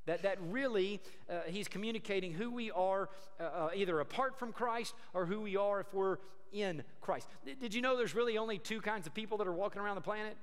That, 0.05 0.21
that 0.21 0.37
really, 0.49 1.01
uh, 1.29 1.39
he's 1.47 1.67
communicating 1.67 2.31
who 2.31 2.51
we 2.51 2.69
are 2.69 3.09
uh, 3.39 3.43
uh, 3.43 3.69
either 3.75 3.99
apart 3.99 4.37
from 4.37 4.51
Christ 4.51 4.93
or 5.13 5.25
who 5.25 5.41
we 5.41 5.57
are 5.57 5.79
if 5.79 5.91
we're 5.93 6.17
in 6.53 6.83
Christ. 7.01 7.27
Did 7.59 7.73
you 7.73 7.81
know 7.81 7.97
there's 7.97 8.13
really 8.13 8.37
only 8.37 8.59
two 8.59 8.81
kinds 8.81 9.07
of 9.07 9.13
people 9.13 9.39
that 9.39 9.47
are 9.47 9.53
walking 9.53 9.81
around 9.81 9.95
the 9.95 10.01
planet? 10.01 10.37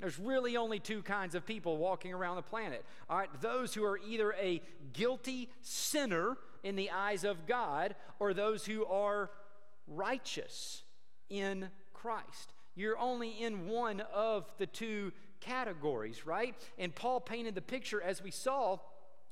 There's 0.00 0.18
really 0.18 0.56
only 0.56 0.80
two 0.80 1.02
kinds 1.02 1.34
of 1.34 1.46
people 1.46 1.76
walking 1.78 2.12
around 2.12 2.36
the 2.36 2.42
planet. 2.42 2.84
All 3.08 3.16
right, 3.16 3.30
those 3.40 3.72
who 3.72 3.84
are 3.84 3.98
either 3.98 4.34
a 4.34 4.60
guilty 4.92 5.48
sinner 5.62 6.36
in 6.62 6.76
the 6.76 6.90
eyes 6.90 7.24
of 7.24 7.46
God 7.46 7.94
or 8.18 8.34
those 8.34 8.64
who 8.64 8.84
are 8.86 9.30
righteous 9.86 10.82
in 11.28 11.68
Christ. 11.92 12.54
You're 12.74 12.98
only 12.98 13.30
in 13.30 13.68
one 13.68 14.02
of 14.12 14.50
the 14.58 14.66
two 14.66 15.12
categories, 15.40 16.26
right? 16.26 16.54
And 16.78 16.94
Paul 16.94 17.20
painted 17.20 17.54
the 17.54 17.62
picture 17.62 18.00
as 18.00 18.22
we 18.22 18.30
saw 18.30 18.78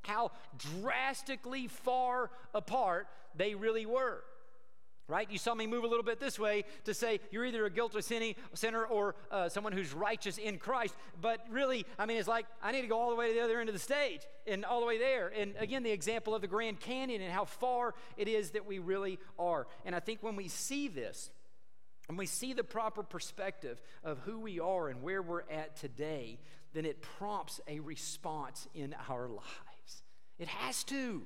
how 0.03 0.33
drastically 0.57 1.66
far 1.66 2.31
apart 2.55 3.07
they 3.35 3.55
really 3.55 3.87
were 3.87 4.23
right? 5.11 5.31
You 5.31 5.38
saw 5.38 5.55
me 5.55 5.66
move 5.66 5.85
a 5.85 5.87
little 5.88 6.05
bit 6.05 6.20
this 6.20 6.38
way 6.38 6.64
to 6.85 6.94
say 6.94 7.20
you're 7.31 7.44
either 7.44 7.66
a 7.66 7.70
guilty 7.70 8.37
sinner 8.55 8.85
or 8.85 9.16
uh, 9.31 9.49
someone 9.49 9.73
who's 9.73 9.92
righteous 9.92 10.38
in 10.38 10.59
Christ. 10.59 10.94
But 11.20 11.44
really, 11.51 11.85
I 11.99 12.07
mean, 12.07 12.18
it's 12.18 12.29
like 12.29 12.46
I 12.62 12.73
need 12.73 12.83
to 12.83 12.87
go 12.87 12.99
all 12.99 13.11
the 13.11 13.16
way 13.16 13.29
to 13.29 13.35
the 13.35 13.44
other 13.44 13.61
end 13.61 13.68
of 13.68 13.75
the 13.75 13.81
stage 13.81 14.20
and 14.46 14.64
all 14.64 14.81
the 14.81 14.87
way 14.87 14.99
there. 14.99 15.29
And 15.37 15.55
again, 15.59 15.83
the 15.83 15.90
example 15.90 16.35
of 16.35 16.40
the 16.40 16.49
Grand 16.49 16.81
Canyon 16.81 17.20
and 17.20 17.33
how 17.33 17.44
far 17.44 17.94
it 18.16 18.29
is 18.29 18.51
that 18.51 18.66
we 18.66 18.79
really 18.79 19.18
are. 19.38 19.66
And 19.85 19.94
I 19.94 20.01
think 20.01 20.23
when 20.23 20.37
we 20.37 20.49
see 20.49 20.88
this, 20.88 21.31
when 22.07 22.16
we 22.16 22.27
see 22.27 22.53
the 22.53 22.64
proper 22.64 23.03
perspective 23.03 23.81
of 24.05 24.18
who 24.20 24.40
we 24.40 24.61
are 24.61 24.88
and 24.88 25.03
where 25.03 25.23
we're 25.23 25.49
at 25.51 25.77
today, 25.77 26.38
then 26.73 26.85
it 26.85 27.03
prompts 27.03 27.61
a 27.66 27.81
response 27.81 28.68
in 28.75 28.94
our 29.09 29.29
lives. 29.29 30.03
It 30.38 30.49
has 30.49 30.85
to. 30.85 31.23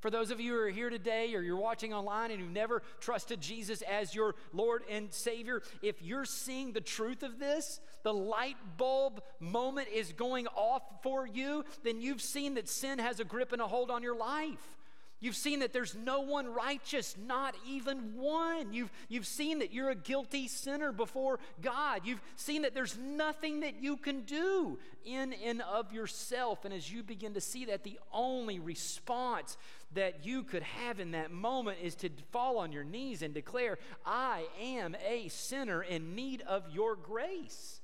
For 0.00 0.10
those 0.10 0.30
of 0.30 0.40
you 0.40 0.52
who 0.52 0.60
are 0.60 0.68
here 0.68 0.90
today 0.90 1.34
or 1.34 1.40
you're 1.40 1.56
watching 1.56 1.94
online 1.94 2.30
and 2.30 2.40
you've 2.40 2.50
never 2.50 2.82
trusted 3.00 3.40
Jesus 3.40 3.82
as 3.82 4.14
your 4.14 4.34
Lord 4.52 4.82
and 4.90 5.12
Savior, 5.12 5.62
if 5.82 6.02
you're 6.02 6.26
seeing 6.26 6.72
the 6.72 6.80
truth 6.80 7.22
of 7.22 7.38
this, 7.38 7.80
the 8.02 8.12
light 8.12 8.56
bulb 8.76 9.22
moment 9.40 9.88
is 9.92 10.12
going 10.12 10.46
off 10.48 10.82
for 11.02 11.26
you, 11.26 11.64
then 11.82 12.00
you've 12.00 12.20
seen 12.20 12.54
that 12.54 12.68
sin 12.68 12.98
has 12.98 13.20
a 13.20 13.24
grip 13.24 13.52
and 13.52 13.62
a 13.62 13.66
hold 13.66 13.90
on 13.90 14.02
your 14.02 14.16
life. 14.16 14.76
You've 15.18 15.36
seen 15.36 15.60
that 15.60 15.72
there's 15.72 15.94
no 15.94 16.20
one 16.20 16.46
righteous, 16.46 17.16
not 17.26 17.54
even 17.66 18.16
one. 18.16 18.74
You've, 18.74 18.92
you've 19.08 19.26
seen 19.26 19.60
that 19.60 19.72
you're 19.72 19.88
a 19.88 19.94
guilty 19.94 20.46
sinner 20.46 20.92
before 20.92 21.40
God. 21.62 22.02
You've 22.04 22.20
seen 22.36 22.62
that 22.62 22.74
there's 22.74 22.98
nothing 22.98 23.60
that 23.60 23.82
you 23.82 23.96
can 23.96 24.22
do 24.22 24.78
in 25.06 25.32
and 25.32 25.62
of 25.62 25.90
yourself. 25.90 26.66
And 26.66 26.74
as 26.74 26.92
you 26.92 27.02
begin 27.02 27.32
to 27.32 27.40
see 27.40 27.64
that, 27.64 27.82
the 27.82 27.98
only 28.12 28.58
response 28.58 29.56
that 29.96 30.24
you 30.24 30.42
could 30.42 30.62
have 30.62 31.00
in 31.00 31.10
that 31.10 31.30
moment 31.30 31.78
is 31.82 31.94
to 31.96 32.10
fall 32.30 32.58
on 32.58 32.72
your 32.72 32.84
knees 32.84 33.22
and 33.22 33.34
declare, 33.34 33.78
I 34.04 34.46
am 34.62 34.96
a 35.06 35.28
sinner 35.28 35.82
in 35.82 36.14
need 36.14 36.42
of 36.42 36.62
your 36.72 36.96
grace. 36.96 37.80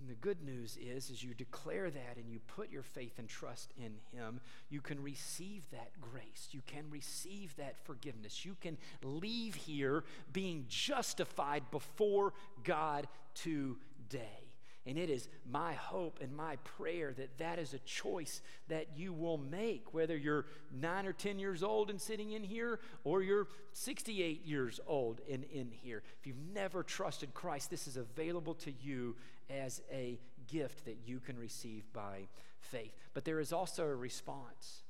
And 0.00 0.08
the 0.08 0.14
good 0.14 0.42
news 0.42 0.78
is, 0.80 1.10
as 1.10 1.22
you 1.24 1.34
declare 1.34 1.90
that 1.90 2.16
and 2.16 2.30
you 2.30 2.38
put 2.38 2.70
your 2.70 2.84
faith 2.84 3.18
and 3.18 3.28
trust 3.28 3.72
in 3.76 3.94
Him, 4.12 4.40
you 4.70 4.80
can 4.80 5.02
receive 5.02 5.64
that 5.72 5.90
grace. 6.00 6.48
You 6.52 6.62
can 6.66 6.84
receive 6.88 7.54
that 7.56 7.76
forgiveness. 7.84 8.44
You 8.44 8.56
can 8.60 8.78
leave 9.02 9.56
here 9.56 10.04
being 10.32 10.66
justified 10.68 11.64
before 11.72 12.32
God 12.62 13.08
today. 13.34 14.47
And 14.88 14.96
it 14.96 15.10
is 15.10 15.28
my 15.48 15.74
hope 15.74 16.18
and 16.22 16.34
my 16.34 16.56
prayer 16.64 17.12
that 17.18 17.36
that 17.36 17.58
is 17.58 17.74
a 17.74 17.78
choice 17.80 18.40
that 18.68 18.86
you 18.96 19.12
will 19.12 19.36
make, 19.36 19.92
whether 19.92 20.16
you're 20.16 20.46
nine 20.72 21.04
or 21.04 21.12
10 21.12 21.38
years 21.38 21.62
old 21.62 21.90
and 21.90 22.00
sitting 22.00 22.32
in 22.32 22.42
here, 22.42 22.80
or 23.04 23.22
you're 23.22 23.48
68 23.74 24.46
years 24.46 24.80
old 24.86 25.20
and 25.30 25.44
in 25.52 25.70
here. 25.70 26.02
If 26.18 26.26
you've 26.26 26.54
never 26.54 26.82
trusted 26.82 27.34
Christ, 27.34 27.68
this 27.68 27.86
is 27.86 27.98
available 27.98 28.54
to 28.54 28.72
you 28.80 29.14
as 29.50 29.82
a 29.92 30.18
gift 30.50 30.86
that 30.86 30.96
you 31.04 31.20
can 31.20 31.38
receive 31.38 31.84
by 31.92 32.28
faith. 32.58 32.96
But 33.12 33.26
there 33.26 33.40
is 33.40 33.52
also 33.52 33.84
a 33.84 33.94
response 33.94 34.84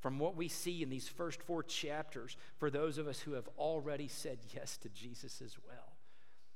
from 0.00 0.18
what 0.18 0.34
we 0.34 0.48
see 0.48 0.82
in 0.82 0.90
these 0.90 1.06
first 1.06 1.40
four 1.40 1.62
chapters 1.62 2.36
for 2.58 2.70
those 2.70 2.98
of 2.98 3.06
us 3.06 3.20
who 3.20 3.34
have 3.34 3.48
already 3.56 4.08
said 4.08 4.38
yes 4.52 4.76
to 4.78 4.88
Jesus 4.88 5.40
as 5.40 5.56
well. 5.64 5.83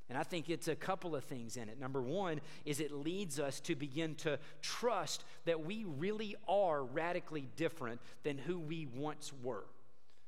And 0.09 0.17
I 0.17 0.23
think 0.23 0.49
it's 0.49 0.69
a 0.69 0.75
couple 0.75 1.15
of 1.15 1.25
things 1.25 1.57
in 1.57 1.69
it. 1.69 1.79
Number 1.79 2.01
one 2.01 2.41
is 2.65 2.81
it 2.81 2.93
leads 2.93 3.39
us 3.39 3.61
to 3.61 3.75
begin 3.75 4.15
to 4.17 4.39
trust 4.63 5.25
that 5.45 5.65
we 5.65 5.85
really 5.85 6.35
are 6.49 6.83
radically 6.83 7.49
different 7.57 8.01
than 8.23 8.39
who 8.39 8.59
we 8.59 8.87
once 8.87 9.33
were. 9.43 9.65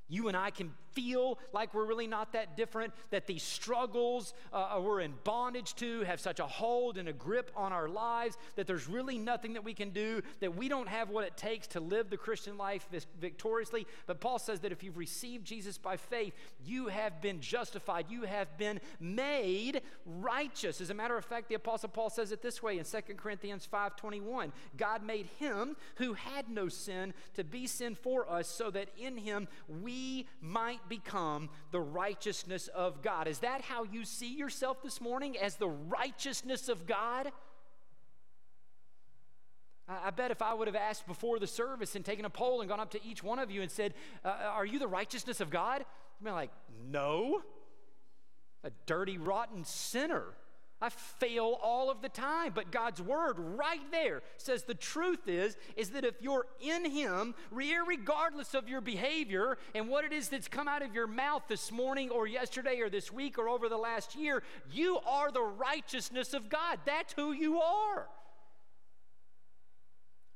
You 0.09 0.29
and 0.29 0.37
I 0.37 0.51
can 0.51 0.73
feel 0.92 1.38
like 1.53 1.74
we're 1.74 1.85
really 1.85 2.07
not 2.07 2.33
that 2.33 2.57
different, 2.57 2.92
that 3.11 3.26
these 3.26 3.42
struggles 3.42 4.35
uh, 4.53 4.76
uh, 4.76 4.81
we're 4.81 5.00
in 5.00 5.14
bondage 5.24 5.74
to 5.76 6.03
have 6.03 6.20
such 6.20 6.40
a 6.40 6.46
hold 6.46 6.98
and 6.98 7.09
a 7.09 7.12
grip 7.12 7.50
on 7.57 7.72
our 7.72 7.88
lives 7.88 8.37
that 8.57 8.66
there's 8.66 8.88
really 8.88 9.18
nothing 9.18 9.55
that 9.55 9.64
we 9.64 9.74
can 9.74 9.90
do, 9.90 10.22
that 10.40 10.57
we 10.57 10.68
don't 10.68 10.88
have 10.88 11.11
what 11.11 11.24
it 11.24 11.37
takes 11.37 11.66
to 11.68 11.81
live 11.81 12.11
the 12.11 12.16
Christian 12.16 12.57
life 12.57 12.87
victoriously. 13.20 13.87
But 14.07 14.20
Paul 14.20 14.38
says 14.38 14.61
that 14.61 14.72
if 14.72 14.83
you've 14.83 14.96
received 14.96 15.46
Jesus 15.46 15.79
by 15.79 15.96
faith, 15.96 16.35
you 16.64 16.88
have 16.88 17.20
been 17.20 17.40
justified, 17.40 18.07
you 18.09 18.22
have 18.22 18.57
been 18.59 18.81
made 18.98 19.83
righteous. 20.05 20.81
As 20.81 20.90
a 20.90 20.94
matter 20.94 21.16
of 21.16 21.24
fact, 21.24 21.48
the 21.48 21.55
Apostle 21.55 21.88
Paul 21.88 22.11
says 22.11 22.33
it 22.33 22.42
this 22.42 22.62
way 22.62 22.79
in 22.79 22.85
2 22.85 23.16
Corinthians 23.16 23.66
5:21. 23.66 24.53
God 24.76 25.03
made 25.03 25.26
him 25.38 25.76
who 25.96 26.14
had 26.14 26.48
no 26.48 26.68
sin 26.68 27.14
to 27.35 27.44
be 27.44 27.66
sin 27.66 27.94
for 27.94 28.29
us 28.30 28.49
so 28.49 28.70
that 28.70 28.88
in 28.99 29.18
him 29.18 29.49
we 29.68 30.26
might 30.41 30.80
might 30.81 30.89
become 30.89 31.49
the 31.70 31.81
righteousness 31.81 32.68
of 32.68 33.03
God. 33.03 33.28
Is 33.28 33.41
that 33.41 33.62
how 33.62 33.85
you 33.85 34.05
see 34.05 34.35
yourself 34.35 34.83
this 34.83 35.01
morning? 35.01 35.37
As 35.39 35.57
the 35.57 35.68
righteousness 35.68 36.68
of 36.68 36.87
God? 36.87 37.33
I 39.89 40.11
bet 40.11 40.31
if 40.31 40.41
I 40.41 40.55
would 40.55 40.68
have 40.68 40.76
asked 40.76 41.07
before 41.07 41.41
the 41.41 41.49
service 41.49 41.97
and 41.97 42.05
taken 42.05 42.24
a 42.24 42.31
poll 42.31 42.61
and 42.61 42.68
gone 42.68 42.78
up 42.78 42.93
to 42.93 43.05
each 43.05 43.24
one 43.24 43.41
of 43.41 43.51
you 43.51 43.61
and 43.62 43.70
said, 43.70 43.95
uh, 44.24 44.28
Are 44.28 44.64
you 44.64 44.78
the 44.78 44.87
righteousness 44.87 45.41
of 45.41 45.51
God? 45.51 45.85
You'd 46.20 46.26
be 46.26 46.31
like, 46.31 46.51
No. 46.89 47.43
A 48.62 48.70
dirty, 48.87 49.18
rotten 49.18 49.64
sinner. 49.64 50.24
I 50.83 50.89
fail 50.89 51.59
all 51.62 51.91
of 51.91 52.01
the 52.01 52.09
time, 52.09 52.53
but 52.55 52.70
God's 52.70 53.03
word 53.03 53.35
right 53.39 53.91
there 53.91 54.22
says 54.39 54.62
the 54.62 54.74
truth 54.74 55.28
is 55.28 55.57
is 55.76 55.91
that 55.91 56.05
if 56.05 56.14
you're 56.22 56.47
in 56.59 56.91
him, 56.91 57.35
regardless 57.51 58.55
of 58.55 58.68
your 58.68 58.81
behavior 58.81 59.59
and 59.74 59.89
what 59.89 60.05
it 60.05 60.12
is 60.12 60.31
that's 60.31 60.49
come 60.49 60.68
out 60.68 60.83
of 60.83 60.95
your 60.95 61.07
mouth 61.07 61.43
this 61.49 61.70
morning 61.70 62.09
or 62.09 62.26
yesterday 62.26 62.81
or 62.81 62.89
this 62.89 63.12
week 63.12 63.39
or 63.39 63.49
over 63.49 63.68
the 63.68 63.76
last 63.76 64.14
year, 64.14 64.43
you 64.72 64.99
are 65.07 65.31
the 65.31 65.43
righteousness 65.43 66.33
of 66.33 66.49
God. 66.49 66.78
That's 66.87 67.12
who 67.12 67.33
you 67.33 67.61
are. 67.61 68.07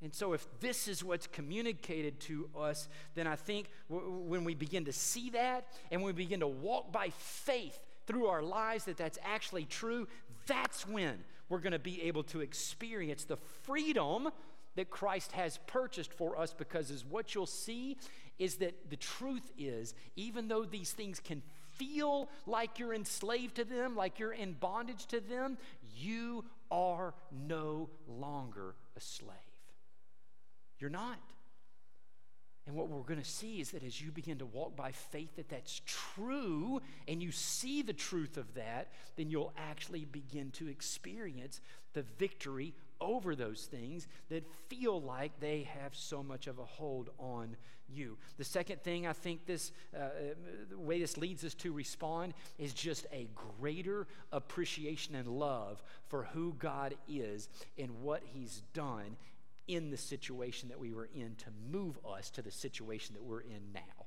And 0.03 0.12
so, 0.12 0.34
if 0.34 0.47
this 0.61 0.86
is 0.86 1.03
what's 1.03 1.26
communicated 1.26 2.20
to 2.20 2.51
us, 2.55 2.88
then 3.14 3.26
I 3.26 3.36
think 3.36 3.70
w- 3.88 4.11
when 4.11 4.45
we 4.45 4.55
begin 4.55 4.84
to 4.84 4.92
see 4.92 5.30
that 5.30 5.66
and 5.90 6.03
we 6.03 6.12
begin 6.12 6.40
to 6.40 6.47
walk 6.47 6.92
by 6.92 7.09
faith 7.09 7.80
through 8.07 8.26
our 8.26 8.42
lives 8.42 8.84
that 8.84 8.97
that's 8.97 9.18
actually 9.24 9.64
true, 9.64 10.07
that's 10.47 10.86
when 10.86 11.24
we're 11.49 11.59
going 11.59 11.72
to 11.72 11.78
be 11.78 12.03
able 12.03 12.22
to 12.24 12.40
experience 12.40 13.24
the 13.24 13.36
freedom 13.36 14.28
that 14.76 14.90
Christ 14.90 15.32
has 15.32 15.59
purchased 15.66 16.12
for 16.12 16.38
us 16.38 16.53
because 16.53 16.90
is 16.90 17.05
what 17.05 17.34
you'll 17.34 17.47
see 17.47 17.97
is 18.38 18.57
that 18.57 18.90
the 18.90 18.97
truth 18.97 19.53
is 19.57 19.95
even 20.16 20.49
though 20.49 20.64
these 20.64 20.92
things 20.92 21.20
can 21.20 21.42
feel 21.70 22.28
like 22.47 22.78
you're 22.78 22.95
enslaved 22.95 23.57
to 23.57 23.64
them, 23.64 23.97
like 23.97 24.18
you're 24.18 24.32
in 24.32 24.53
bondage 24.55 25.07
to 25.07 25.20
them, 25.20 25.59
you 25.97 26.45
are 26.70 27.14
no 27.30 27.88
longer 28.09 28.74
a 28.97 29.01
slave. 29.01 29.38
You're 30.78 30.90
not. 30.90 31.18
And 32.66 32.74
what 32.74 32.88
we're 32.88 33.02
going 33.02 33.20
to 33.20 33.28
see 33.28 33.60
is 33.60 33.72
that 33.72 33.84
as 33.84 34.00
you 34.00 34.10
begin 34.10 34.38
to 34.38 34.46
walk 34.46 34.74
by 34.74 34.90
faith 34.90 35.36
that 35.36 35.50
that's 35.50 35.82
true 35.84 36.80
and 37.06 37.22
you 37.22 37.30
see 37.30 37.82
the 37.82 37.92
truth 37.92 38.38
of 38.38 38.54
that, 38.54 38.88
then 39.16 39.30
you'll 39.30 39.52
actually 39.56 40.06
begin 40.06 40.50
to 40.52 40.68
experience 40.68 41.60
the 41.92 42.02
victory 42.18 42.74
over 43.00 43.34
those 43.34 43.68
things 43.70 44.06
that 44.30 44.44
feel 44.68 45.00
like 45.00 45.38
they 45.40 45.68
have 45.82 45.94
so 45.94 46.22
much 46.22 46.46
of 46.46 46.58
a 46.58 46.64
hold 46.64 47.10
on 47.18 47.54
you. 47.86 48.16
The 48.38 48.44
second 48.44 48.82
thing 48.82 49.06
I 49.06 49.12
think 49.12 49.44
this 49.44 49.70
uh, 49.94 49.98
uh 49.98 50.10
the 50.70 50.78
way 50.78 51.00
this 51.00 51.18
leads 51.18 51.44
us 51.44 51.52
to 51.54 51.72
respond 51.72 52.32
is 52.58 52.72
just 52.72 53.06
a 53.12 53.28
greater 53.60 54.06
appreciation 54.32 55.14
and 55.14 55.28
love 55.28 55.82
for 56.08 56.24
who 56.32 56.54
God 56.58 56.94
is 57.08 57.48
and 57.78 57.90
what 58.00 58.22
he's 58.32 58.62
done 58.72 59.16
in 59.66 59.90
the 59.90 59.96
situation 59.96 60.68
that 60.68 60.78
we 60.78 60.92
were 60.92 61.08
in 61.14 61.34
to 61.36 61.46
move 61.70 61.98
us 62.06 62.30
to 62.30 62.42
the 62.42 62.50
situation 62.50 63.14
that 63.14 63.22
we're 63.22 63.40
in 63.40 63.72
now, 63.72 64.06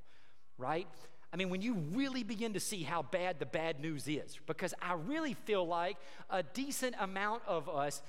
right? 0.56 0.86
I 1.32 1.36
mean, 1.36 1.50
when 1.50 1.60
you 1.60 1.74
really 1.92 2.22
begin 2.22 2.54
to 2.54 2.60
see 2.60 2.82
how 2.82 3.02
bad 3.02 3.38
the 3.38 3.46
bad 3.46 3.80
news 3.80 4.08
is, 4.08 4.38
because 4.46 4.72
I 4.80 4.94
really 4.94 5.34
feel 5.34 5.66
like 5.66 5.98
a 6.30 6.42
decent 6.42 6.94
amount 6.98 7.42
of 7.46 7.68
us, 7.68 8.02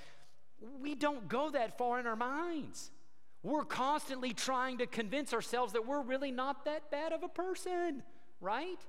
we 0.81 0.95
don't 0.95 1.27
go 1.27 1.49
that 1.49 1.77
far 1.77 1.99
in 1.99 2.07
our 2.07 2.15
minds. 2.15 2.91
We're 3.43 3.65
constantly 3.65 4.33
trying 4.33 4.79
to 4.79 4.85
convince 4.85 5.33
ourselves 5.33 5.73
that 5.73 5.85
we're 5.85 6.01
really 6.01 6.31
not 6.31 6.65
that 6.65 6.91
bad 6.91 7.13
of 7.13 7.23
a 7.23 7.29
person, 7.29 8.03
right? 8.41 8.79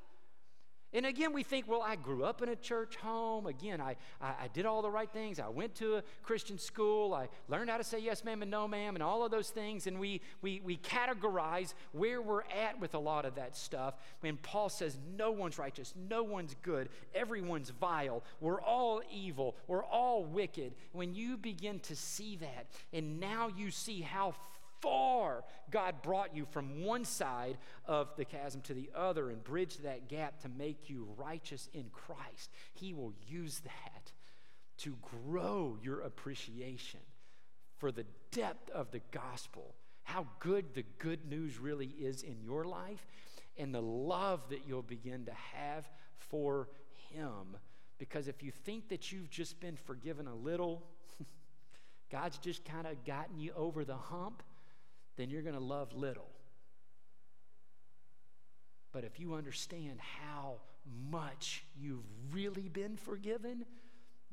And 0.93 1.07
again, 1.07 1.32
we 1.32 1.45
think, 1.45 1.68
well, 1.68 1.82
I 1.82 1.95
grew 1.95 2.24
up 2.24 2.43
in 2.43 2.49
a 2.49 2.57
church 2.57 2.97
home. 2.97 3.47
Again, 3.47 3.80
I, 3.80 3.95
I, 4.20 4.28
I, 4.43 4.49
did 4.53 4.66
all 4.66 4.82
the 4.82 4.91
right 4.91 5.11
things. 5.11 5.38
I 5.38 5.49
went 5.49 5.76
to 5.76 5.97
a 5.97 6.03
Christian 6.24 6.59
school. 6.59 7.14
I 7.14 7.28
learned 7.49 7.70
how 7.70 7.76
to 7.76 7.84
say 7.84 8.01
yes, 8.01 8.24
ma'am, 8.24 8.43
and 8.43 8.51
no, 8.51 8.66
ma'am, 8.66 8.97
and 8.97 9.03
all 9.03 9.24
of 9.24 9.30
those 9.30 9.51
things. 9.51 9.86
And 9.86 10.01
we, 10.01 10.20
we, 10.43 10.61
we 10.64 10.78
categorize 10.78 11.74
where 11.93 12.20
we're 12.20 12.43
at 12.43 12.80
with 12.80 12.95
a 12.95 12.99
lot 12.99 13.24
of 13.24 13.36
that 13.36 13.57
stuff. 13.57 13.95
When 14.18 14.36
Paul 14.38 14.68
says, 14.68 14.99
no 15.16 15.30
one's 15.30 15.59
righteous, 15.59 15.95
no 16.09 16.24
one's 16.24 16.57
good, 16.62 16.88
everyone's 17.14 17.70
vile, 17.70 18.24
we're 18.41 18.61
all 18.61 19.01
evil, 19.12 19.55
we're 19.68 19.84
all 19.84 20.24
wicked. 20.24 20.74
When 20.93 21.14
you 21.14 21.36
begin 21.36 21.78
to 21.80 21.95
see 21.95 22.36
that, 22.36 22.66
and 22.93 23.20
now 23.20 23.49
you 23.57 23.70
see 23.70 24.01
how 24.01 24.34
far 24.81 25.45
God 25.70 26.03
brought 26.03 26.35
you 26.35 26.47
from 26.51 26.83
one 26.83 27.05
side 27.05 27.59
of 27.87 28.09
the 28.16 28.24
chasm 28.24 28.61
to 28.62 28.74
the 28.74 28.91
other 28.95 29.31
and 29.31 29.43
bridged 29.43 29.83
that 29.83 30.09
gap 30.09 30.41
to 30.41 30.49
make 30.49 30.91
you 30.91 31.09
righteous 31.16 31.68
in 31.72 31.87
Christ. 31.93 32.51
He 32.74 32.93
will 32.93 33.12
use 33.28 33.61
that 33.61 34.12
to 34.78 34.97
grow 35.28 35.78
your 35.83 36.01
appreciation 36.01 37.01
for 37.78 37.93
the 37.93 38.07
depth 38.31 38.70
of 38.70 38.91
the 38.91 39.01
gospel, 39.11 39.74
how 40.03 40.26
good 40.39 40.74
the 40.74 40.85
good 40.99 41.24
news 41.28 41.59
really 41.59 41.95
is 41.99 42.22
in 42.22 42.41
your 42.43 42.64
life, 42.64 43.07
and 43.57 43.74
the 43.74 43.83
love 43.83 44.41
that 44.51 44.66
you'll 44.66 44.83
begin 44.83 45.24
to 45.26 45.33
have 45.55 45.89
for 46.18 46.68
Him. 47.12 47.57
Because 47.99 48.28
if 48.28 48.43
you 48.43 48.51
think 48.51 48.89
that 48.89 49.12
you've 49.12 49.31
just 49.31 49.61
been 49.61 49.76
forgiven 49.76 50.26
a 50.26 50.35
little, 50.35 50.83
God's 52.11 52.39
just 52.39 52.64
kind 52.64 52.87
of 52.87 53.05
gotten 53.05 53.39
you 53.39 53.53
over 53.55 53.85
the 53.85 53.97
hump, 53.97 54.43
then 55.16 55.30
you're 55.30 55.42
going 55.42 55.54
to 55.54 55.61
love 55.61 55.92
little. 55.94 56.30
But 58.92 59.04
if 59.04 59.20
you 59.20 59.34
understand 59.34 60.00
how 60.00 60.56
much 61.11 61.64
you've 61.78 62.06
really 62.32 62.68
been 62.68 62.96
forgiven, 62.96 63.64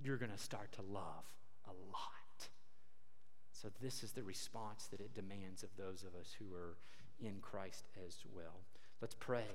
you're 0.04 0.18
going 0.18 0.32
to 0.32 0.38
start 0.38 0.72
to 0.74 0.82
love 0.82 1.26
a 1.66 1.72
lot. 1.92 2.50
So, 3.52 3.70
this 3.82 4.04
is 4.04 4.12
the 4.12 4.24
response 4.24 4.88
that 4.88 5.00
it 5.00 5.16
demands 5.16 5.64
of 5.64 5.70
those 5.78 6.04
of 6.04 6.20
us 6.20 6.36
who 6.38 6.54
are 6.54 6.78
in 7.20 7.40
Christ 7.42 7.86
as 8.06 8.18
well. 8.34 8.62
Let's 9.02 9.16
pray. 9.16 9.46